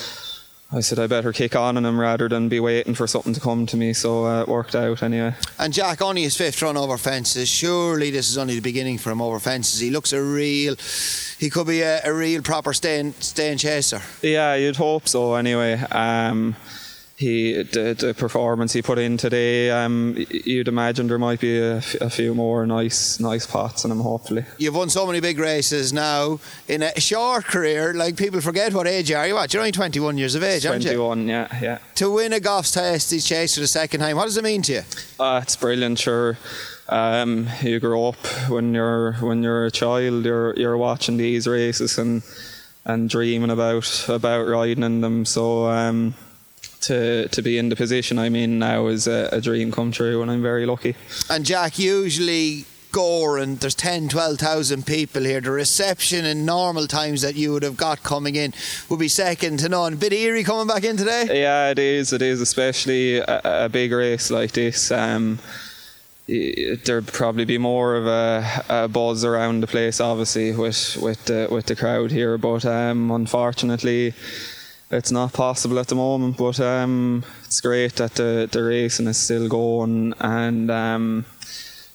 [0.72, 3.40] I said I better kick on on him rather than be waiting for something to
[3.40, 3.92] come to me.
[3.94, 5.34] So uh, it worked out anyway.
[5.58, 7.50] And Jack, only his fifth run over fences.
[7.50, 9.80] Surely this is only the beginning for him over fences.
[9.80, 10.76] He looks a real,
[11.40, 14.02] he could be a, a real proper staying, staying chaser.
[14.22, 15.34] Yeah, you'd hope so.
[15.34, 16.56] Anyway, um,
[17.20, 21.78] he the, the performance he put in today, um, you'd imagine there might be a,
[21.78, 24.00] f- a few more nice nice pots in him.
[24.00, 27.94] Hopefully, You've won so many big races now in a short career.
[27.94, 29.28] Like people forget what age you are.
[29.28, 29.54] You're what?
[29.54, 30.92] You're only 21 years of age, aren't you?
[30.92, 31.28] twenty-one.
[31.28, 31.78] Yeah, yeah.
[31.96, 34.72] To win a Goff's Thyestes chase for the second time, what does it mean to
[34.76, 34.82] you?
[35.20, 36.00] Uh, it's brilliant.
[36.00, 36.38] Sure.
[36.88, 40.24] Um, you grow up when you're when you're a child.
[40.26, 42.24] You're you're watching these races and
[42.86, 45.26] and dreaming about about riding in them.
[45.26, 46.16] So um,
[46.82, 50.22] to to be in the position I'm in now is a, a dream come true,
[50.22, 50.96] and I'm very lucky.
[51.30, 55.42] And Jack, usually Gowran there's 10, 12,000 people here.
[55.42, 58.54] The reception in normal times that you would have got coming in
[58.90, 59.98] would be second to none.
[59.98, 61.28] Bit eerie coming back in today.
[61.42, 62.14] Yeah, it is.
[62.14, 64.92] It is, especially a, a big race like this.
[64.92, 65.40] Um,
[66.28, 71.48] there'd probably be more of a, a buzz around the place, obviously, with with the
[71.52, 72.38] with the crowd here.
[72.40, 74.14] But um, unfortunately,
[74.92, 76.38] it's not possible at the moment.
[76.38, 81.26] But um, it's great that the the racing is still going, and um,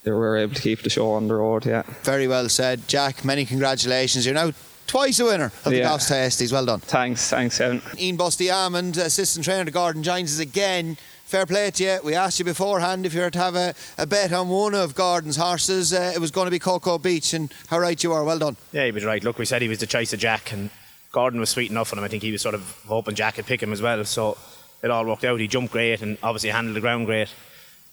[0.02, 1.66] they were able to keep the show on the road.
[1.66, 1.82] Yeah.
[2.02, 2.86] Very well said.
[2.88, 4.24] Jack, many congratulations.
[4.26, 4.52] You're now
[4.86, 5.84] twice a winner of the Yeah.
[5.84, 6.52] Goff's Testies.
[6.52, 6.80] Well done.
[6.80, 7.80] Thanks, thanks, Kevin.
[7.98, 10.96] Ian Busty Almond, assistant trainer to Gordon joins us again.
[11.24, 11.98] Fair play to you.
[12.04, 14.94] We asked you beforehand if you were to have a, a bet on one of
[14.94, 15.94] Gordon's horses.
[15.94, 18.22] Uh, it was going to be Cocoa Beach, and how right you are.
[18.22, 18.58] Well done.
[18.72, 19.24] Yeah, he was right.
[19.24, 20.68] Look, we said he was the choice of Jack, and
[21.14, 22.04] Gordon was sweet enough on him.
[22.04, 24.04] I think he was sort of hoping Jack would pick him as well.
[24.04, 24.36] So
[24.82, 25.38] it all worked out.
[25.38, 27.28] He jumped great and obviously handled the ground great.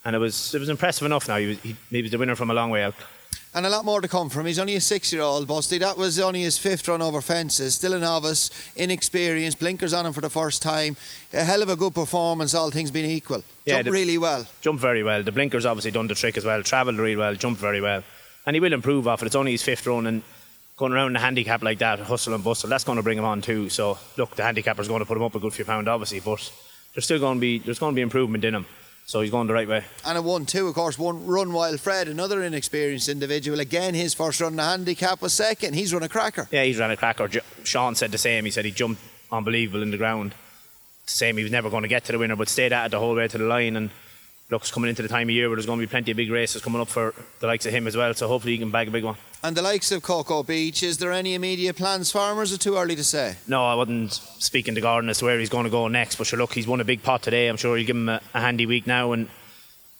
[0.03, 1.37] And it was it was impressive enough now.
[1.37, 2.95] He was, he, he was the winner from a long way out.
[3.53, 4.45] And a lot more to come from.
[4.45, 5.77] He's only a six-year-old, Busty.
[5.77, 7.75] That was only his fifth run over fences.
[7.75, 10.95] Still a novice, inexperienced, blinkers on him for the first time.
[11.33, 13.43] A hell of a good performance, all things being equal.
[13.65, 14.47] Yeah, Jumped the- really well.
[14.61, 15.21] Jumped very well.
[15.21, 16.63] The blinkers obviously done the trick as well.
[16.63, 18.03] Travelled really well, jumped very well.
[18.45, 19.25] And he will improve off it.
[19.27, 20.23] It's only his fifth run and
[20.81, 23.39] going around the handicap like that, hustle and bustle, that's going to bring him on
[23.39, 23.69] too.
[23.69, 26.51] So look, the handicapper's going to put him up a good few pound obviously, but
[26.95, 28.65] there's still going to be there's going to be improvement in him.
[29.05, 29.83] So he's going the right way.
[30.05, 33.59] And a 1 2, of course, one run Wild Fred, another inexperienced individual.
[33.59, 35.75] Again, his first run in the handicap was second.
[35.75, 36.47] He's run a cracker.
[36.51, 37.27] Yeah, he's run a cracker.
[37.27, 38.45] J- Sean said the same.
[38.45, 40.33] He said he jumped unbelievable in the ground.
[41.05, 42.99] Same, he was never going to get to the winner, but stayed at it the
[42.99, 43.75] whole way to the line.
[43.75, 43.89] And
[44.51, 46.29] looks coming into the time of year where there's going to be plenty of big
[46.29, 48.13] races coming up for the likes of him as well.
[48.13, 49.15] So hopefully he can bag a big one.
[49.43, 52.51] And the likes of Cocoa Beach, is there any immediate plans for him, or is
[52.51, 53.37] it too early to say?
[53.47, 56.17] No, I wasn't speaking to Gordon as to where he's going to go next.
[56.17, 57.47] But sure, look, he's won a big pot today.
[57.47, 59.29] I'm sure he'll give him a, a handy week now and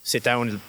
[0.04, 0.48] sit down.
[0.48, 0.60] He'll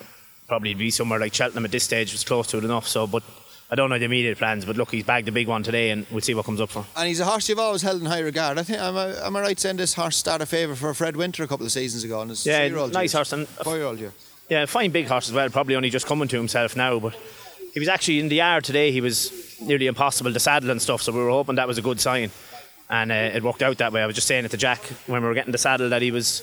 [0.48, 2.12] probably be somewhere like Cheltenham at this stage.
[2.14, 2.88] It's close to it enough.
[2.88, 3.22] So, but
[3.70, 4.64] I don't know the immediate plans.
[4.64, 6.80] But look, he's bagged a big one today, and we'll see what comes up for.
[6.80, 6.86] him.
[6.96, 8.58] And he's a horse you've always held in high regard.
[8.58, 11.16] I think, am I, am I right saying this horse started a favour for Fred
[11.16, 12.24] Winter a couple of seasons ago?
[12.24, 13.12] His Yeah, nice years.
[13.14, 14.12] horse and Four-year-old year.
[14.50, 15.48] Yeah, fine big horse as well.
[15.48, 17.14] Probably only just coming to himself now, but
[17.72, 18.92] he was actually in the yard today.
[18.92, 21.82] He was nearly impossible to saddle and stuff, so we were hoping that was a
[21.82, 22.30] good sign.
[22.90, 24.02] and uh, it worked out that way.
[24.02, 26.10] I was just saying it to Jack when we were getting the saddle that he
[26.10, 26.42] was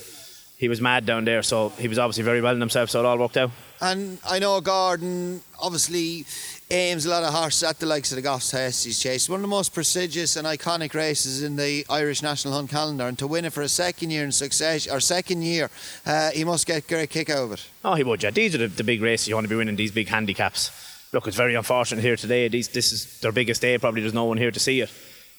[0.58, 3.06] he was mad down there, so he was obviously very well in himself, so it
[3.06, 3.50] all worked out.
[3.80, 6.24] And I know Gordon obviously
[6.72, 9.28] aims a lot of horses at the likes of the Goffs Thyestes Chase.
[9.28, 13.18] One of the most prestigious and iconic races in the Irish National Hunt calendar, and
[13.18, 15.70] to win it for a second year in succession, or second year,
[16.06, 17.66] uh, he must get a great kick out of it.
[17.84, 18.30] Oh, he would, yeah.
[18.30, 20.70] These are the, the big races you want to be winning, these big handicaps.
[21.12, 22.48] Look, it's very unfortunate here today.
[22.48, 24.90] These, this is their biggest day, probably there's no one here to see it.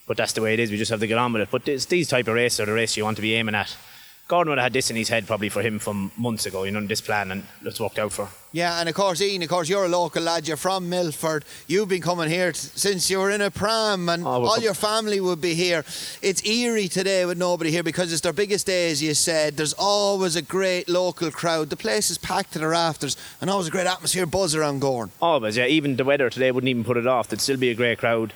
[0.06, 1.48] But that's the way it is, we just have to get on with it.
[1.50, 3.76] But this, these type of races are the races you want to be aiming at.
[4.26, 6.70] Gordon would have had this in his head probably for him from months ago, you
[6.70, 8.26] know, this plan, and it's worked out for.
[8.52, 10.48] Yeah, and of course, Ian, of course, you're a local lad.
[10.48, 11.44] You're from Milford.
[11.66, 14.58] You've been coming here t- since you were in a pram, and Oh, well, all
[14.60, 15.84] your family would be here.
[16.22, 19.58] It's eerie today with nobody here because it's their biggest day, as you said.
[19.58, 21.68] There's always a great local crowd.
[21.68, 25.10] The place is packed to the rafters, and always a great atmosphere, buzz around Gowran.
[25.20, 25.66] Always, yeah.
[25.66, 27.28] Even the weather today wouldn't even put it off.
[27.28, 28.32] There'd still be a great crowd.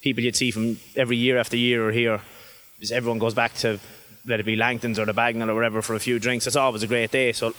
[0.00, 2.20] People you'd see from every year after year are here.
[2.80, 3.78] Just everyone goes back to,
[4.28, 6.46] let it be Langton's or the Bagnall or wherever for a few drinks.
[6.46, 7.32] It's always a great day.
[7.32, 7.54] So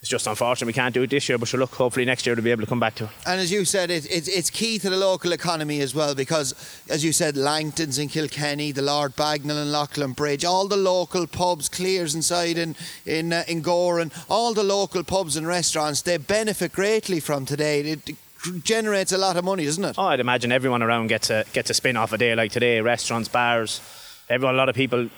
[0.00, 1.38] it's just unfortunate we can't do it this year.
[1.38, 3.10] But sure, look, hopefully next year we'll be able to come back to it.
[3.26, 6.54] And as you said, it, it, it's key to the local economy as well because,
[6.88, 11.68] as you said, Langton's in Kilkenny, the Lord Bagnall and Leighlinbridge, all the local pubs,
[11.68, 16.72] Clears inside in in uh, in Gowran, all the local pubs and restaurants, they benefit
[16.72, 17.80] greatly from today.
[17.80, 18.16] It
[18.62, 19.96] generates a lot of money, doesn't it?
[19.98, 22.80] Oh, I'd imagine everyone around gets a gets a spin off a day like today.
[22.80, 23.80] Restaurants, bars,
[24.28, 24.54] everyone.
[24.54, 25.08] A lot of people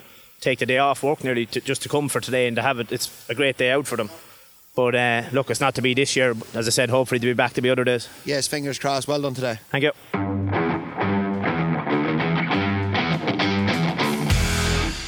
[0.40, 2.78] take the day off work nearly to, just to come for today and to have
[2.78, 2.92] it.
[2.92, 4.10] It's a great day out for them.
[4.74, 6.36] But uh, look, it's not to be this year.
[6.54, 8.08] As I said, hopefully to be back to be other days.
[8.24, 9.08] Yes, fingers crossed.
[9.08, 9.58] Well done today.
[9.70, 9.92] Thank you.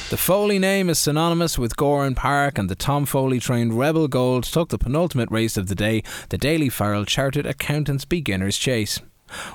[0.09, 4.43] The Foley name is synonymous with Gowran Park, and the Tom Foley trained Rebel Gold
[4.43, 8.99] took the penultimate race of the day, the Daily Farrell Chartered Accountants Beginner's Chase.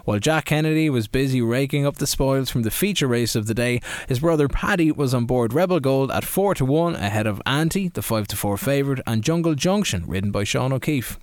[0.05, 3.55] While Jack Kennedy was busy raking up the spoils from the feature race of the
[3.55, 7.43] day, his brother Paddy was on board Rebel Gold at 4 to 1 ahead of
[7.47, 11.19] Auntie, the 5 to 4 favourite, and Jungle Junction, ridden by Sean O'Keefe.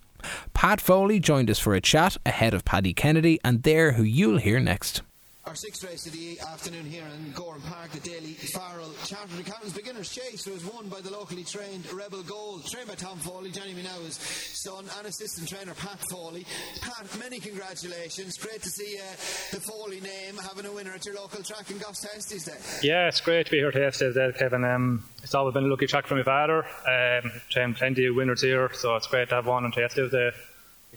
[0.54, 4.38] Pat Foley joined us for a chat ahead of Paddy Kennedy, and there who you'll
[4.38, 5.02] hear next.
[5.46, 9.74] Our sixth race of the afternoon here in Gowran Park, the Daily Farrell Chartered Accountants
[9.76, 13.74] Beginners Chase was won by the locally trained Rebel Gold, trained by Tom Foley, Johnny
[13.74, 16.46] Minow's son, and assistant trainer Pat Foley.
[16.80, 18.38] Pat, many congratulations.
[18.38, 19.12] Great to see uh,
[19.52, 22.88] the Foley name having a winner at your local track in Goffs Thyestes Day.
[22.88, 24.64] Yeah, it's great to be here today, says Ed Kevin.
[24.64, 26.64] Um, it's always been a lucky track for my father.
[26.88, 30.08] Um, trained plenty of winners here, so it's great to have one on Tuesday.
[30.10, 30.32] Day.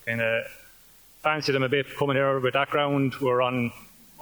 [0.07, 0.45] Kind of
[1.25, 3.17] fancied him a bit coming here with that ground.
[3.21, 3.73] We're on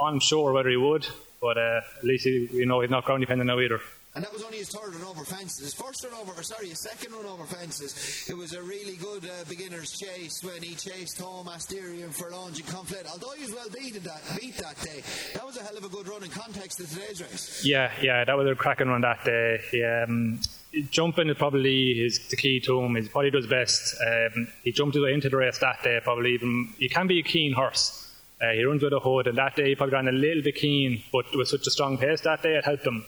[0.00, 1.06] unsure whether he would,
[1.40, 3.80] but uh, at least he, you know he's not ground dependent now either.
[4.14, 5.58] And that was only his third run over fences.
[5.58, 8.26] His first run over, sorry, his second run over fences.
[8.30, 12.66] It was a really good uh, beginner's chase when he chased home Asterion Forlonge and
[12.66, 13.10] Conflate.
[13.10, 15.02] Although he was well beat that, beat that day,
[15.34, 17.64] that was a hell of a good run in context of today's race.
[17.64, 19.58] Yeah, yeah, that was a cracking run that day.
[19.72, 20.38] He, um,
[20.92, 22.94] jumping is probably his the key to him.
[22.94, 23.96] He probably does best.
[24.00, 25.98] Um, he jumped his way into the race that day.
[26.04, 28.03] Probably even you can be a keen horse.
[28.44, 30.56] Uh, he runs with a hood, and that day he probably ran a little bit
[30.56, 33.04] keen, but with such a strong pace that day, it helped him.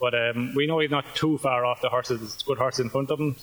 [0.00, 2.18] But um, we know he's not too far off the horses.
[2.20, 3.36] There's good horses in front of him.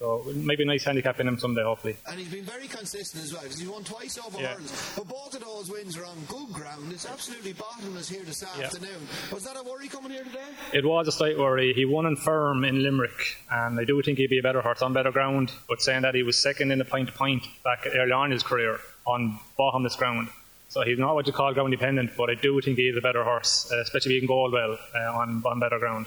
[0.00, 1.96] So maybe a nice handicap in him someday, hopefully.
[2.08, 4.48] And he's been very consistent as well because he's won twice over Yeah.
[4.48, 4.92] hurdles.
[4.96, 6.92] But both of those wins are on good ground.
[6.92, 8.64] It's absolutely bottomless here this Yeah.
[8.64, 9.06] afternoon.
[9.32, 10.50] Was that a worry coming here today?
[10.74, 11.72] It was a slight worry.
[11.74, 14.82] He won in firm in Limerick, and I do think he'd be a better horse
[14.82, 15.52] on better ground.
[15.68, 18.32] But saying that, he was second in the point to point back early on in
[18.32, 20.28] his career on bottomless ground.
[20.74, 23.00] So he's not what you call ground dependent, but I do think he is a
[23.00, 26.06] better horse, uh, especially if he can go well uh, on, on better ground.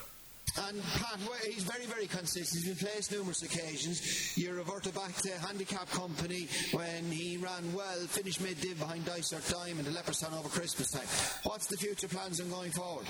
[0.59, 2.65] And Pat, he's very, very consistent.
[2.65, 4.37] He's been placed numerous occasions.
[4.37, 9.47] You reverted back to handicap company when he ran well, finished mid div behind Dysart
[9.47, 11.07] Diamond and Leopardstown over Christmas time.
[11.49, 13.05] What's the future plans on going forward?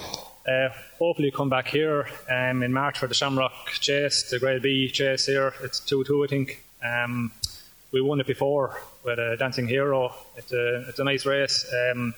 [0.47, 4.89] Uh, hopefully come back here um, in March for the Shamrock Chase, the Grade B
[4.89, 5.55] Chase here.
[5.63, 6.63] It's 2-2 I think.
[6.83, 7.31] Um,
[7.91, 10.13] we won it before with a Dancing Hero.
[10.35, 11.65] It's a, it's a nice race.
[11.73, 12.13] Um,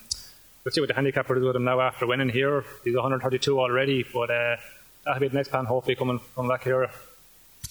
[0.65, 2.65] we'll see what the handicapper does with him now after winning here.
[2.83, 4.57] He's 132 already, but uh,
[5.05, 6.89] that'll be the next plan hopefully coming, coming back here.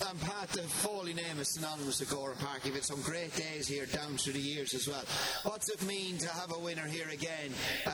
[0.00, 2.60] And Pat, the Foley name is synonymous with Gowran Park.
[2.64, 5.02] You've had some great days here down through the years as well.
[5.42, 7.50] What's it mean to have a winner here again?
[7.84, 7.90] Uh,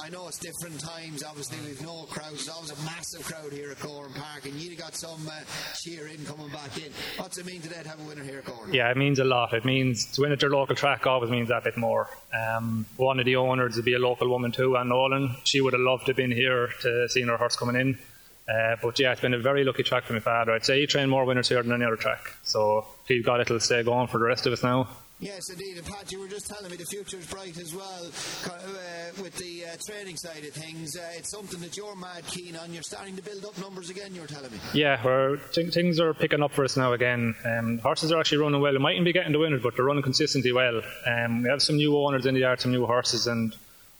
[0.00, 2.46] I know it's different times, obviously, with no crowds.
[2.46, 5.32] There's always a massive crowd here at Gowran Park, and you've got some uh,
[5.74, 6.92] cheer in coming back in.
[7.16, 8.72] What's it mean today to have a winner here at Gowran?
[8.72, 9.52] Yeah, it means a lot.
[9.52, 12.08] It means to win at your local track always means that bit more.
[12.32, 15.34] Um, one of the owners would be a local woman too, Anne Nolan.
[15.42, 17.98] She would have loved to have been here to see her horse coming in.
[18.48, 20.52] Uh, but yeah, it's been a very lucky track for my father.
[20.52, 22.34] I'd say he trained more winners here than any other track.
[22.44, 24.88] So please got it'll stay going for the rest of us now.
[25.20, 25.76] Yes, indeed.
[25.76, 28.06] And Pat, you were just telling me the future is bright as well
[28.46, 30.96] uh, with the uh, training side of things.
[30.96, 32.72] Uh, it's something that you're mad keen on.
[32.72, 34.58] You're starting to build up numbers again, you were telling me.
[34.74, 37.34] Yeah, we're, th- things are picking up for us now again.
[37.44, 38.72] Um, horses are actually running well.
[38.72, 40.82] They mightn't be getting the winners, but they're running consistently well.
[41.04, 43.56] Um, we have some new owners in the yard, some new horses, and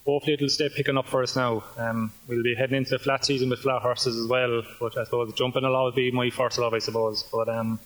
[0.08, 1.62] hopefully it'll stay picking up for us now.
[1.76, 5.04] Um, we'll be heading into the flat season with flat horses as well, but I
[5.04, 7.24] suppose jumping will always be my first love, I suppose.
[7.30, 7.78] But um,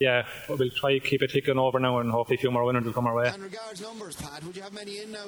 [0.00, 2.84] yeah, we'll try to keep it ticking over now, and hopefully a few more winners
[2.84, 3.28] will come our way.
[3.28, 5.26] And regards numbers, Pat, would you have many in now?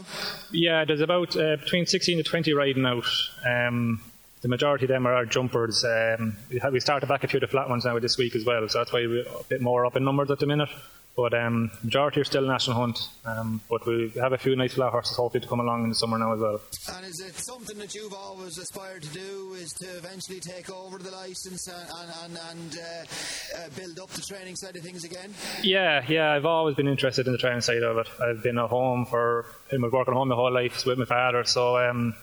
[0.50, 3.06] Yeah, there's about uh, between 16 to 20 riding out.
[3.48, 4.00] Um,
[4.42, 5.84] the majority of them are our jumpers.
[5.84, 6.36] Um,
[6.72, 8.78] we, started back a few of the flat ones now this week as well, so
[8.78, 10.70] that's why we're a bit more up in numbers at the minute.
[11.16, 13.08] But um, majority are still national hunt.
[13.24, 15.94] Um, but we have a few nice flat horses hopefully to come along in the
[15.94, 16.60] summer now as well.
[16.96, 19.54] And is it something that you've always aspired to do?
[19.54, 24.22] Is to eventually take over the license and, and, and uh, uh, build up the
[24.22, 25.34] training side of things again?
[25.62, 26.32] Yeah, yeah.
[26.32, 28.08] I've always been interested in the training side of it.
[28.22, 31.04] I've been at home for I've been working at home my whole life with my
[31.04, 31.44] father.
[31.44, 32.14] So um,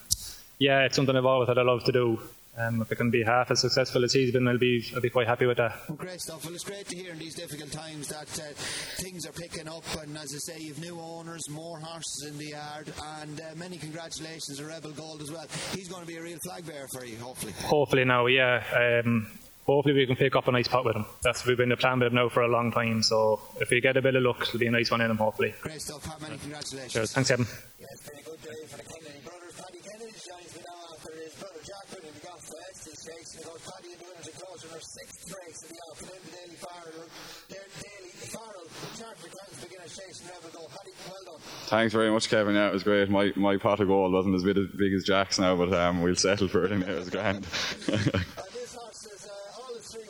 [0.58, 2.20] yeah, it's something I've always had a love to do.
[2.58, 5.10] Um, if it can be half as successful as he's been, I'll be I'll be
[5.10, 5.78] quite happy with that.
[5.88, 6.44] Well, great stuff.
[6.44, 8.52] Well, it's great to hear in these difficult times that uh,
[9.02, 12.50] things are picking up, and as I say, you've new owners, more horses in the
[12.50, 15.46] yard, and uh, many congratulations to Rebel Gold as well.
[15.72, 17.52] He's going to be a real flag bearer for you, hopefully.
[17.64, 19.02] Hopefully now, yeah.
[19.04, 19.28] Um,
[19.66, 21.04] hopefully we can pick up a nice pot with him.
[21.22, 23.02] That's we've been the plan with him now for a long time.
[23.02, 25.18] So if we get a bit of luck, it'll be a nice one in him.
[25.18, 25.54] Hopefully.
[25.60, 26.20] Great stuff, Pat.
[26.22, 26.92] Many congratulations.
[26.92, 27.12] Cheers.
[27.12, 27.46] Thanks, Evan.
[27.78, 27.86] Yeah,
[33.08, 33.32] X.
[33.32, 35.80] He's chasing both Paddy and the winners of close in their sixth race of the
[35.90, 36.22] afternoon.
[36.28, 36.56] Daily
[37.48, 38.12] their Daily
[38.98, 40.70] Charter Towns beginners chasing Rebel Gold.
[40.76, 41.40] Paddy, well done.
[41.68, 42.54] Thanks very much, Kevin.
[42.54, 43.08] Yeah, it was great.
[43.08, 46.02] My my pot of gold wasn't as big as, big as Jack's now, but um,
[46.02, 46.72] we'll settle for it.
[46.72, 47.46] And it was grand.
[47.88, 50.02] Uh, this horse is uh, all the three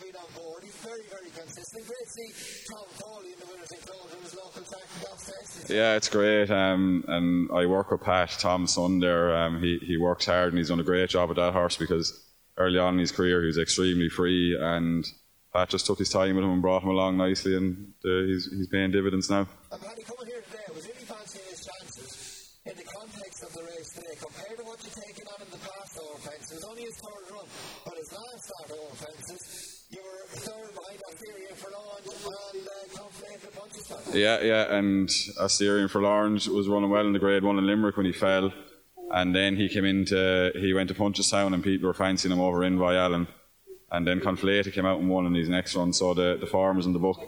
[0.00, 0.62] been on board.
[0.62, 1.86] He's very, very consistent.
[1.86, 6.08] Great to see Tom Foley in the winners in his local track in yeah, it's
[6.08, 6.50] great.
[6.50, 9.36] Um, and I work with Pat, Tom's son there.
[9.36, 12.25] Um, he he works hard and he's done a great job with that horse because
[12.58, 15.06] early on in his career he was extremely free and.
[15.52, 18.52] Pat just took his time with him and brought him along nicely, and uh, he's,
[18.52, 19.48] he's paying dividends now.
[19.72, 23.62] And Paddy, coming here today, was really fancying his chances in the context of the
[23.62, 26.52] race today compared to what you've taken on in the past over fences.
[26.52, 27.46] It was only his third run,
[27.86, 33.40] but his last start over fences, you were third behind Asterion Forlonge and uh, confident
[33.40, 34.14] the punches.
[34.14, 35.08] Yeah, yeah, and
[35.40, 38.52] Asterion Forlonge was running well in the grade one in Limerick when he fell,
[39.12, 42.64] and then he came into he went to Punchestown and people were fancying him over
[42.64, 43.28] in Allen,
[43.90, 45.92] and then Conflated came out and won in his next run.
[45.92, 47.20] So the the form is in the book.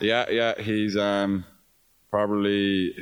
[0.00, 1.44] Yeah, yeah, he's um
[2.10, 2.92] probably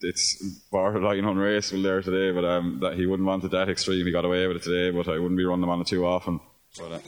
[0.00, 4.04] it's borderline unraceable there today, but um that he wouldn't want it that extreme.
[4.04, 6.06] He got away with it today, but I wouldn't be running him on it too
[6.06, 6.40] often.
[6.78, 6.98] But, uh,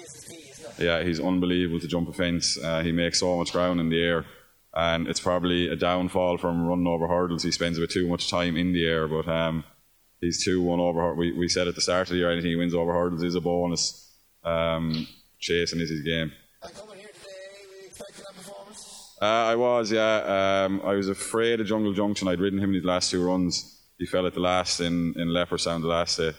[0.79, 2.59] yeah, he's unbelievable to jump a fence.
[2.62, 4.27] Uh, he makes so much ground in the air,
[4.75, 7.43] and it's probably a downfall from running over hurdles.
[7.43, 9.65] He spends a bit too much time in the air, but um,
[10.21, 11.15] he's two one over.
[11.15, 13.35] We we said at the start of the year, anything he wins over hurdles is
[13.35, 14.01] a bonus.
[14.43, 15.07] Um,
[15.39, 16.33] chasing is his game.
[16.63, 17.31] And coming here today,
[17.81, 19.17] we expected that performance.
[19.21, 20.65] Uh, I was, yeah.
[20.65, 22.29] Um, I was afraid of Jungle Junction.
[22.29, 23.83] I'd ridden him in his last two runs.
[23.99, 26.33] He fell at the last in, in sound the last day.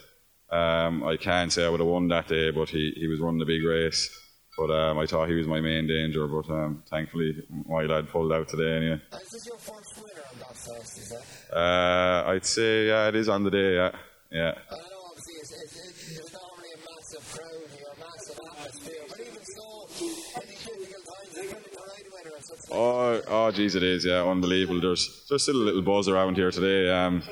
[0.51, 3.41] Um, I can't say I would have won that day, but he, he was running
[3.41, 4.09] a big race.
[4.57, 8.31] But um, I thought he was my main danger, but um, thankfully my lad pulled
[8.31, 9.01] out today anyway.
[9.21, 11.55] Is this your first winner on that first, is that?
[11.55, 13.91] Uh, I'd say, yeah, it is on the day, yeah.
[14.31, 14.47] Yeah.
[14.49, 19.19] And I know obviously it's, it's, it's, normally a massive crowd a massive atmosphere, but
[19.19, 22.45] even so, in difficult times, it's really the right winner and.
[22.71, 24.05] Oh, oh, geez, it is.
[24.05, 24.81] Yeah, unbelievable.
[24.81, 26.91] There's there's still a little buzz around here today.
[26.91, 27.23] Um,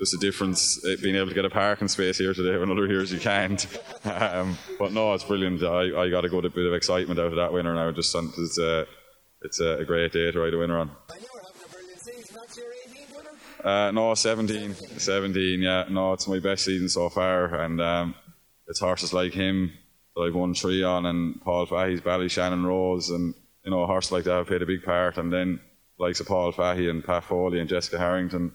[0.00, 2.86] just a difference uh, being able to get a parking space here today when other
[2.86, 3.66] years you can't.
[4.04, 5.62] Um, but no, it's brilliant.
[5.62, 7.90] I, I got a good bit of excitement out of that winner now.
[7.90, 8.86] Just because it's a
[9.42, 10.90] it's a, a great day to ride a winner on.
[11.12, 12.36] And you're having a brilliant season.
[12.40, 13.88] That's your 18th winner?
[13.88, 15.60] Uh, no, 17, 17.
[15.60, 18.14] Yeah, no, it's my best season so far, and um,
[18.68, 19.72] it's horses like him
[20.16, 23.34] that I've won three on, and Paul Fahey's Ballyshannon Rose, and
[23.64, 25.60] you know, a horse like that have played a big part, and then
[25.98, 28.52] likes of Paul Fahey and Pat Foley and Jessica Harrington,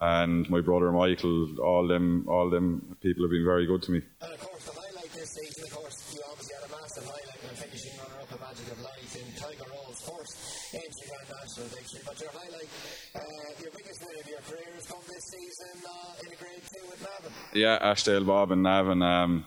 [0.00, 4.02] and my brother Michael, all them, all them people have been very good to me.
[4.20, 7.40] And of course, the highlight this season, of course, you obviously had a massive highlight
[7.42, 12.00] when finishing runner-up of Magic of Light in Tiger Roll's first entry Grand National victory.
[12.04, 12.70] But your highlight,
[13.14, 16.62] uh, your biggest win of your career has come this season uh, in a Grade
[16.74, 17.32] 2 with Navan.
[17.54, 19.02] Yeah, Ashdale Bob and Navan.
[19.02, 19.46] Um,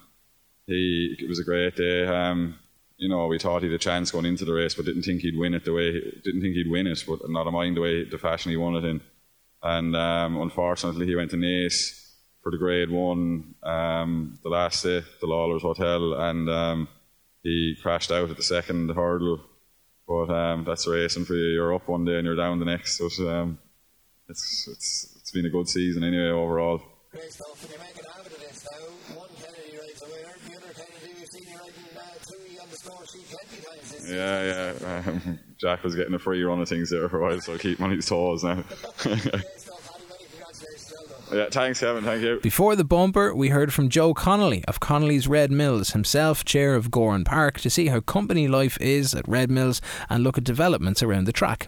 [0.66, 2.06] he it was a great day.
[2.08, 2.60] Um,
[2.98, 5.22] you know, we thought he had a chance going into the race, but didn't think
[5.22, 5.92] he'd win it the way
[6.24, 8.76] didn't think he'd win it, but not a mind the way the fashion he won
[8.76, 9.02] it in.
[9.64, 12.08] And um, unfortunately, he went to Naas
[12.42, 16.88] for the Grade One um, the last day, the Lawlor's Hotel, and um,
[17.44, 19.42] he crashed out at the second hurdle.
[20.08, 21.54] But um, that's racing for you.
[21.54, 22.98] You're up one day and you're down the next.
[22.98, 23.60] So um,
[24.30, 26.82] it's it's it's been a good season anyway overall.
[34.08, 35.04] Yeah, yeah.
[35.06, 37.82] Um, Jack was getting a free run of things there for a while, so keep
[37.82, 38.64] on his toes now.
[41.32, 42.06] Yeah, thanks, Kevin.
[42.06, 42.40] Thank you.
[42.42, 46.90] Before the bumper, we heard from Joe Connolly of Connolly's Red Mills, himself chair of
[46.90, 51.04] Gowran Park, to see how company life is at Red Mills and look at developments
[51.04, 51.68] around the track.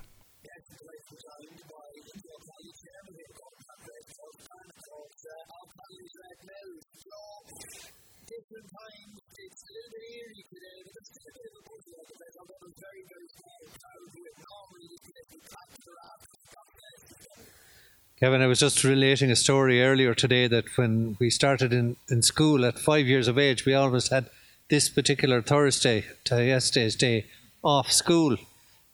[18.20, 22.22] Kevin, I was just relating a story earlier today that when we started in, in
[22.22, 24.30] school at five years of age, we always had
[24.70, 27.28] this particular Thursday, yesterday's day,
[27.64, 28.36] off school.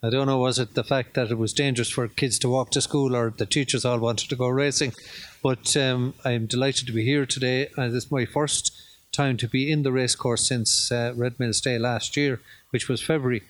[0.04, 2.70] I don't know, was it the fact that it was dangerous for kids to walk
[2.72, 4.94] to school or the teachers all wanted to go racing?
[5.42, 7.70] But um, I'm delighted to be here today.
[7.76, 8.80] Uh, this is my first
[9.12, 13.02] time to be in the racecourse since uh, Red Mills Day last year, which was
[13.02, 13.42] February.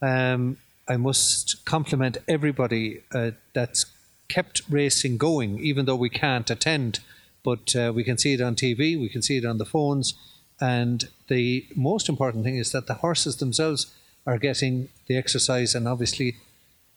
[0.00, 0.58] Um,
[0.88, 3.84] I must compliment everybody uh, that's
[4.28, 7.00] kept racing going, even though we can't attend.
[7.42, 10.14] But uh, we can see it on TV, we can see it on the phones,
[10.60, 13.94] and the most important thing is that the horses themselves
[14.26, 15.74] are getting the exercise.
[15.74, 16.36] And obviously,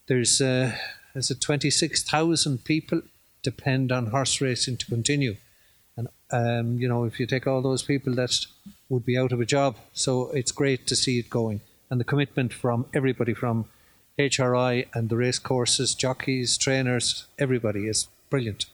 [0.08, 0.76] there's uh,
[1.14, 3.02] there's a twenty six thousand people
[3.44, 5.38] depend on horse racing to continue.
[5.96, 8.46] And um, you know, if you take all those people that
[8.90, 12.06] would be out of a job, so it's great to see it going, and the
[12.06, 13.66] commitment from everybody from
[14.30, 18.66] HRI and the race courses, jockeys, trainers, everybody is brilliant.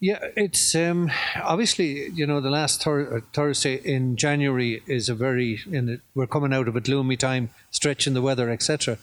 [0.00, 1.10] Yeah, it's um,
[1.42, 5.60] obviously you know the last thur- Thursday in January is a very
[6.14, 8.98] we're coming out of a gloomy time, stretch in the weather, etc.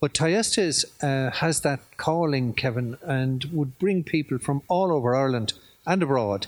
[0.00, 5.52] But Thyestes uh, has that calling, Kevin, and would bring people from all over Ireland
[5.86, 6.46] and abroad.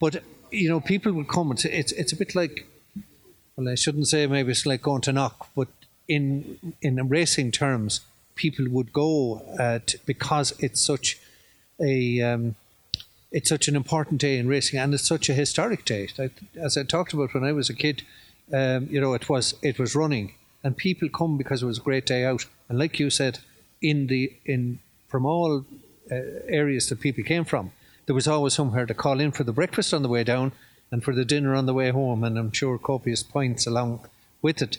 [0.00, 1.52] But you know, people would come.
[1.52, 2.66] It's it's, it's a bit like,
[3.56, 5.68] well, I shouldn't say maybe it's like going to knock, but
[6.08, 8.00] in in racing terms,
[8.36, 11.18] people would go at because it's such
[11.78, 12.54] a um,
[13.34, 16.08] it's such an important day in racing, and it's such a historic day.
[16.54, 18.02] As I talked about when I was a kid,
[18.52, 21.88] um, you know, it was it was running, and people come because it was a
[21.88, 22.46] great day out.
[22.68, 23.40] And like you said,
[23.82, 24.78] in the in
[25.08, 25.66] from all
[26.12, 26.14] uh,
[26.46, 27.72] areas that people came from,
[28.06, 30.52] there was always somewhere to call in for the breakfast on the way down
[30.92, 34.06] and for the dinner on the way home, and I'm sure copious points along
[34.42, 34.78] with it.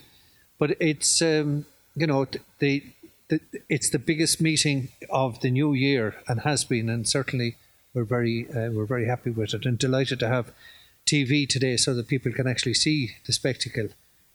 [0.58, 2.26] But it's um, you know
[2.60, 2.84] the,
[3.28, 7.58] the it's the biggest meeting of the new year and has been, and certainly
[7.95, 10.51] we're very uh, we're very happy with it and delighted to have
[11.05, 13.87] TV today so that people can actually see the spectacle.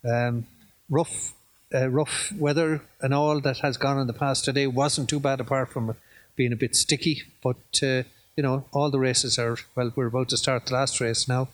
[0.03, 0.47] Um,
[0.89, 1.33] rough
[1.73, 5.39] uh, rough weather and all that has gone in the past today wasn't too bad
[5.39, 5.95] apart from
[6.35, 8.03] being a bit sticky, but uh,
[8.35, 9.93] you know all the races are well.
[9.95, 11.49] We're about to start the last race now,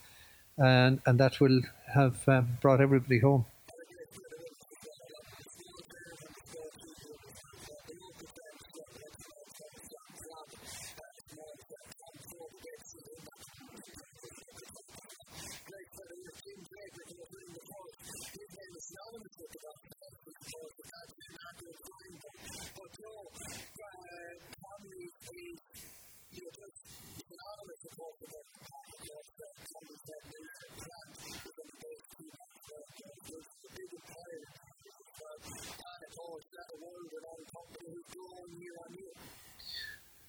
[0.57, 1.61] and and that will
[1.93, 3.45] have um, brought everybody home.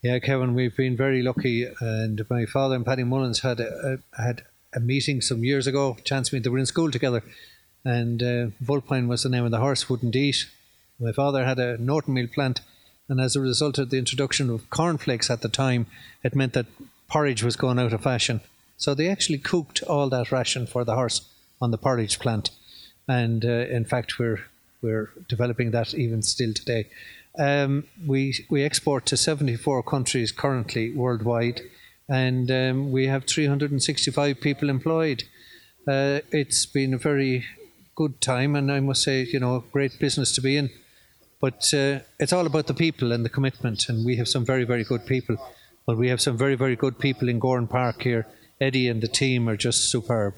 [0.00, 4.22] Yeah, Kevin, we've been very lucky, and my father and Paddy Mullins had a, a
[4.22, 5.96] had a meeting some years ago.
[6.04, 7.24] Chance me, they were in school together,
[7.84, 9.90] and uh, Vulpine was the name of the horse.
[9.90, 10.46] Wouldn't eat.
[11.00, 12.60] My father had a Norton meal plant,
[13.08, 15.86] and as a result of the introduction of cornflakes at the time,
[16.22, 16.66] it meant that
[17.08, 18.40] porridge was going out of fashion.
[18.76, 21.22] So they actually cooked all that ration for the horse
[21.60, 22.50] on the porridge plant,
[23.08, 24.44] and uh, in fact, we're
[24.80, 26.86] we're developing that even still today.
[27.38, 31.60] Um, we we export to 74 countries currently worldwide,
[32.08, 35.22] and um, we have 365 people employed.
[35.86, 37.44] Uh, it's been a very
[37.94, 40.70] good time, and I must say, you know, great business to be in.
[41.40, 44.64] But uh, it's all about the people and the commitment, and we have some very,
[44.64, 45.36] very good people.
[45.86, 48.26] But we have some very, very good people in Gowran Park here.
[48.60, 50.34] Eddie and the team are just superb.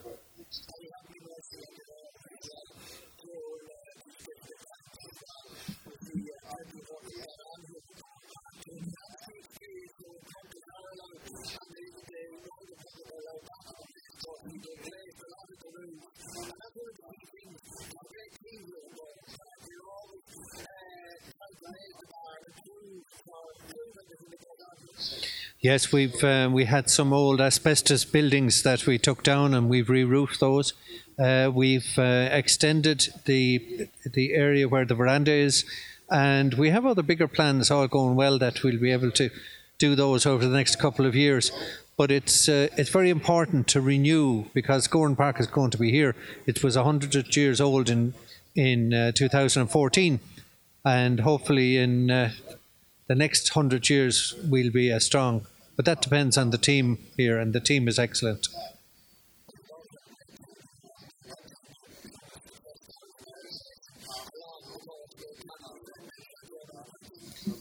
[25.62, 29.90] Yes, we've um, we had some old asbestos buildings that we took down, and we've
[29.90, 30.72] re-roofed those.
[31.18, 35.66] Uh, we've uh, extended the the area where the veranda is,
[36.10, 39.28] and we have other bigger plans all going well that we'll be able to
[39.76, 41.52] do those over the next couple of years.
[41.98, 45.90] But it's uh, it's very important to renew because Gowran Park is going to be
[45.90, 46.16] here.
[46.46, 48.14] It was hundred years old in
[48.54, 50.20] in uh, 2014,
[50.84, 52.32] and hopefully in uh,
[53.06, 55.46] the next hundred years we'll be as strong.
[55.76, 58.48] But that depends on the team here, and the team is excellent.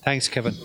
[0.04, 0.56] Thanks, Kevin.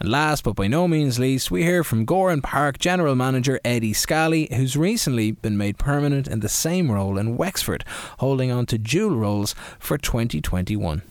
[0.00, 3.92] And last but by no means least, we hear from Gowran Park General Manager Eddie
[3.92, 7.84] Scally, who's recently been made permanent in the same role in Wexford,
[8.18, 11.02] holding on to dual roles for 2021.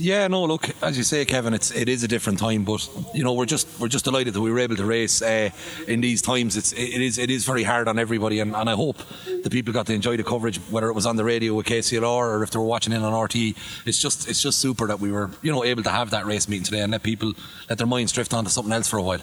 [0.00, 0.44] Yeah, no.
[0.44, 3.46] Look, as you say, Kevin, it's it is a different time, but you know we're
[3.46, 5.50] just we're just delighted that we were able to race uh,
[5.88, 6.56] in these times.
[6.56, 8.98] It's it is it is very hard on everybody, and, and I hope
[9.42, 12.04] the people got to enjoy the coverage, whether it was on the radio with KCLR
[12.04, 13.56] or if they were watching in on RTE.
[13.86, 16.48] It's just it's just super that we were you know able to have that race
[16.48, 17.32] meeting today and let people
[17.68, 19.20] let their minds drift onto something else for a while.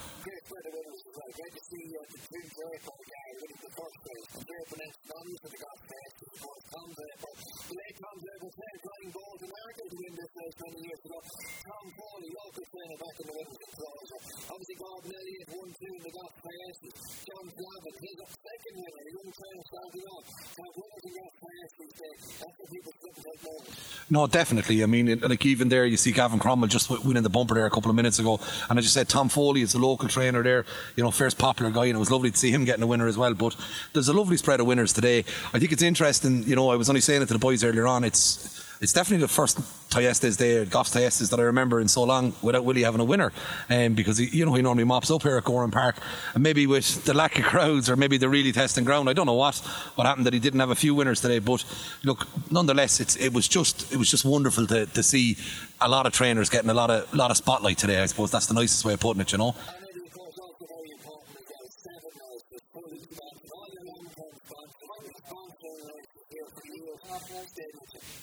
[24.10, 24.84] No, definitely.
[24.84, 27.72] I mean, like even there, you see Gavin Cromwell just winning the bumper there a
[27.72, 28.40] couple of minutes ago,
[28.70, 30.66] and as you said, Tom Foley is a local trainer there.
[30.96, 33.08] You know, first popular guy, and it was lovely to see him getting a winner
[33.08, 33.34] as well.
[33.34, 33.56] But
[33.94, 35.26] there's a lovely spread of winners today.
[35.54, 36.44] I think it's interesting.
[36.44, 38.04] You know, I was only saying it to the boys earlier on.
[38.04, 39.60] It's it's definitely the first
[39.90, 43.32] Thyestes day, Goffs Thyestes that I remember in so long without Willie having a winner.
[43.70, 45.96] Um, because he, you know he normally mops up here at Gowran Park,
[46.34, 49.26] and maybe with the lack of crowds or maybe the really testing ground, I don't
[49.26, 49.56] know what
[49.96, 51.40] what happened that he didn't have a few winners today.
[51.40, 51.64] But
[52.04, 55.38] look, nonetheless, it's it was just it was just wonderful to, to see
[55.80, 58.02] a lot of trainers getting a lot of lot of spotlight today.
[58.02, 59.56] I suppose that's the nicest way of putting it, you know.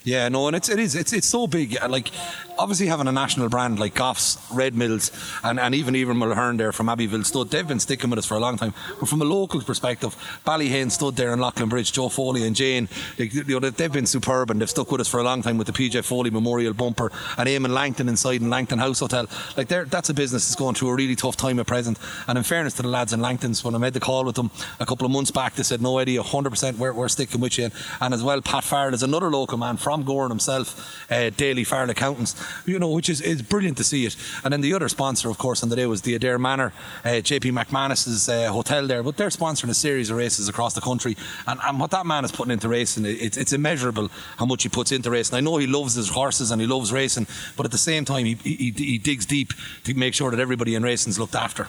[0.04, 1.78] Yeah, no, and it's it is it's it's so big.
[1.88, 2.10] Like
[2.58, 5.10] obviously having a national brand like Goffs, Red Mills,
[5.44, 8.34] and, and even even Mulhern there from Abbeyville Stud, they've been sticking with us for
[8.34, 8.74] a long time.
[8.98, 13.24] But from a local perspective, Ballyhane Stud there in Leighlinbridge, Joe Foley and Jane, they,
[13.24, 15.66] you know, they've been superb and they've stuck with us for a long time with
[15.66, 19.26] the PJ Foley Memorial Bumper and Eamon Langton inside in Langton House Hotel.
[19.56, 21.98] Like that's a business that's going through a really tough time at present.
[22.26, 24.50] And in fairness to the lads in Langton's, when I made the call with them
[24.80, 27.70] a couple of months back, they said, "No, Eddie, 100%, we're, we're sticking with you."
[28.00, 31.90] And as well, Pat Farrell is another local man from Gowran himself, uh, Daily Farrell
[31.90, 32.34] Accountants,
[32.66, 34.16] you know, which is, is brilliant to see it.
[34.44, 36.72] And then the other sponsor, of course, on the day was the Adare Manor,
[37.04, 40.80] uh, JP McManus's uh, hotel there, but they're sponsoring a series of races across the
[40.80, 41.16] country.
[41.46, 44.68] And, and what that man is putting into racing, it's, it's immeasurable how much he
[44.68, 45.36] puts into racing.
[45.36, 47.26] I know he loves his horses and he loves racing,
[47.56, 49.52] but at the same time, he, he, he digs deep
[49.84, 51.68] to make sure that everybody in racing is looked after.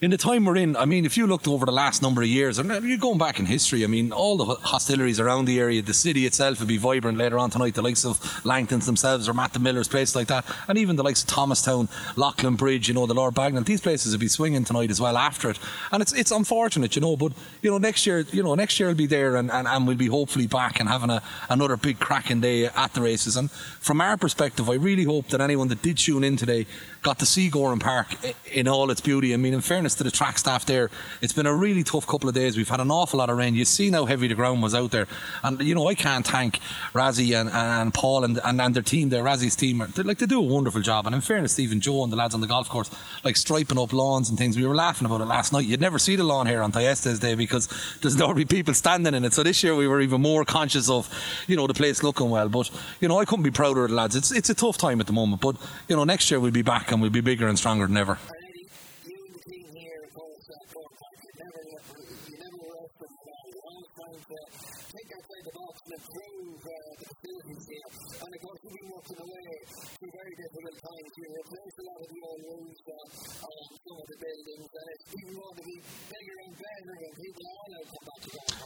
[0.00, 2.28] in the time we're in, I mean, if you looked over the last number of
[2.28, 5.58] years, and uh, you're going back in history, I mean, all the hostilities around the
[5.60, 7.74] area, the city itself would be vibrant later on tonight.
[7.74, 11.04] The likes of Langton's themselves or Matt the Miller's place like that, and even the
[11.04, 14.90] likes of Thomastown, Leighlinbridge, you know, the Lord Bagenal, these places will be swinging tonight
[14.90, 15.58] as well after it.
[15.92, 17.32] And it's it's unfortunate, you know, but
[17.62, 19.96] you know, next year, you know, next year will be there, and, and, and we'll
[19.96, 23.36] be hopefully back and having a, another big cracking day at the races.
[23.36, 26.66] And from our perspective, I really hope that anyone that did tune in today
[27.04, 28.08] got to see Gowran Park
[28.50, 29.34] in all its beauty.
[29.34, 30.90] I mean, in fairness to the track staff there,
[31.20, 32.56] it's been a really tough couple of days.
[32.56, 33.54] We've had an awful lot of rain.
[33.54, 35.06] You see how heavy the ground was out there,
[35.44, 36.58] and you know I can't thank
[36.92, 39.84] Razzie and, and Paul and, and, and their team, their Razzie's team.
[39.94, 41.06] They, like they do a wonderful job.
[41.06, 42.90] And in fairness, Stephen Joe and the lads on the golf course,
[43.22, 44.56] like striping up lawns and things.
[44.56, 45.66] We were laughing about it last night.
[45.66, 47.68] You'd never see the lawn here on Thyestes Day because
[48.00, 49.34] there's normally people standing in it.
[49.34, 51.08] So this year we were even more conscious of,
[51.46, 52.48] you know, the place looking well.
[52.48, 54.16] But you know, I couldn't be prouder of the lads.
[54.16, 55.56] It's it's a tough time at the moment, but
[55.88, 58.18] you know, next year we'll be back and we'll be bigger and stronger than ever.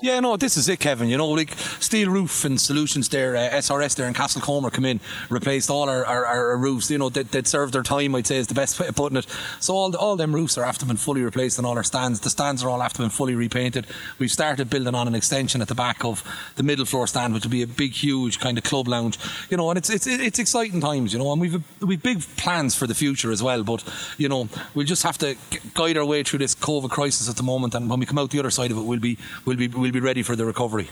[0.01, 1.09] Yeah, no, this is it, Kevin.
[1.09, 1.51] You know, like
[1.81, 6.05] steel roof and solutions there, uh, SRS there in Castlecomer come in, replaced all our,
[6.05, 6.89] our, our roofs.
[6.91, 9.19] You know, that they, served their time, I'd say, is the best way of putting
[9.19, 9.27] it.
[9.59, 12.21] So all the, all them roofs are after been fully replaced and all our stands.
[12.21, 13.87] The stands are all after been fully repainted.
[14.19, 16.23] We've started building on an extension at the back of
[16.55, 19.19] the middle floor stand, which will be a big, huge kind of club lounge.
[19.51, 21.13] You know, and it's it's it's exciting times.
[21.13, 23.63] You know, and we've we've big plans for the future as well.
[23.65, 23.85] But
[24.19, 25.37] you know, we'll just have to
[25.75, 28.31] guide our way through this COVID crisis at the moment, and when we come out
[28.31, 30.89] the other side of it, we'll be we'll be we'll be ready for the recovery.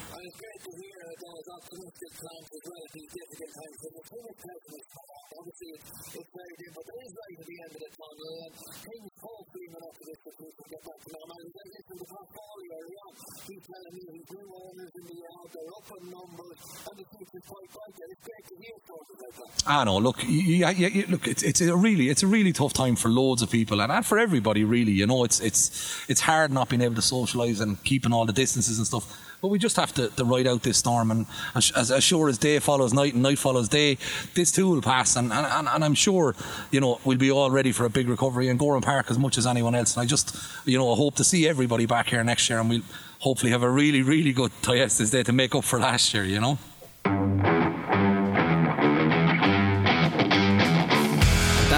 [19.67, 19.99] I know.
[19.99, 23.43] Look, yeah, yeah, look, it's, it's a really, it's a really tough time for loads
[23.43, 24.93] of people, and, and for everybody, really.
[24.93, 28.33] You know, it's it's it's hard not being able to socialise and keeping all the
[28.33, 29.36] distances and stuff.
[29.47, 31.25] But we just have to, to ride out this storm, and
[31.55, 33.97] as, as sure as day follows night and night follows day,
[34.35, 35.15] this too will pass.
[35.15, 36.35] And, and, and I'm sure,
[36.73, 39.39] you know, we'll be all ready for a big recovery in Gowran Park as much
[39.39, 39.95] as anyone else.
[39.95, 42.69] And I just, you know, I hope to see everybody back here next year, and
[42.69, 42.83] we'll
[43.21, 46.25] hopefully have a really, really good Thyestes Day to make up for last year.
[46.25, 47.56] You know.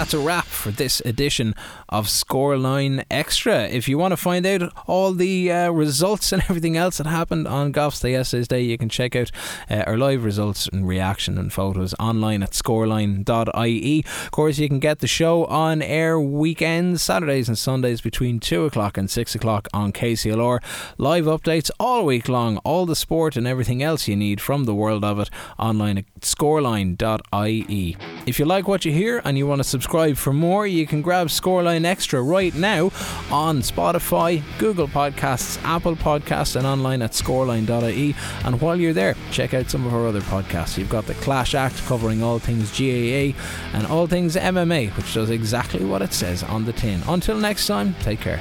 [0.09, 1.55] That's a wrap for this edition
[1.91, 3.69] of Scoreline Extra.
[3.69, 7.47] If you want to find out all the uh, results and everything else that happened
[7.47, 9.31] on Goff's Thyestes Day, you can check out
[9.69, 14.05] uh, our live results and reaction and photos online at scoreline.ie.
[14.25, 18.65] Of course, you can get the show on air weekends, Saturdays and Sundays between 2
[18.65, 20.63] o'clock and 6 o'clock on KCLR.
[20.97, 24.75] Live updates all week long, all the sport and everything else you need from the
[24.75, 25.29] world of it
[25.59, 27.97] online at scoreline.ie.
[28.25, 30.65] If you like what you hear and you want to subscribe, subscribe for more.
[30.65, 32.93] You can grab Scoreline Extra right now
[33.33, 38.15] on Spotify, Google Podcasts, Apple Podcasts, and online at scoreline.ie.
[38.45, 40.79] And while you're there, check out some of our other podcasts.
[40.79, 43.37] You've got the Clash Act covering all things GAA
[43.77, 47.03] and all things MMA, which does exactly what it says on the tin.
[47.09, 48.41] Until next time, take care.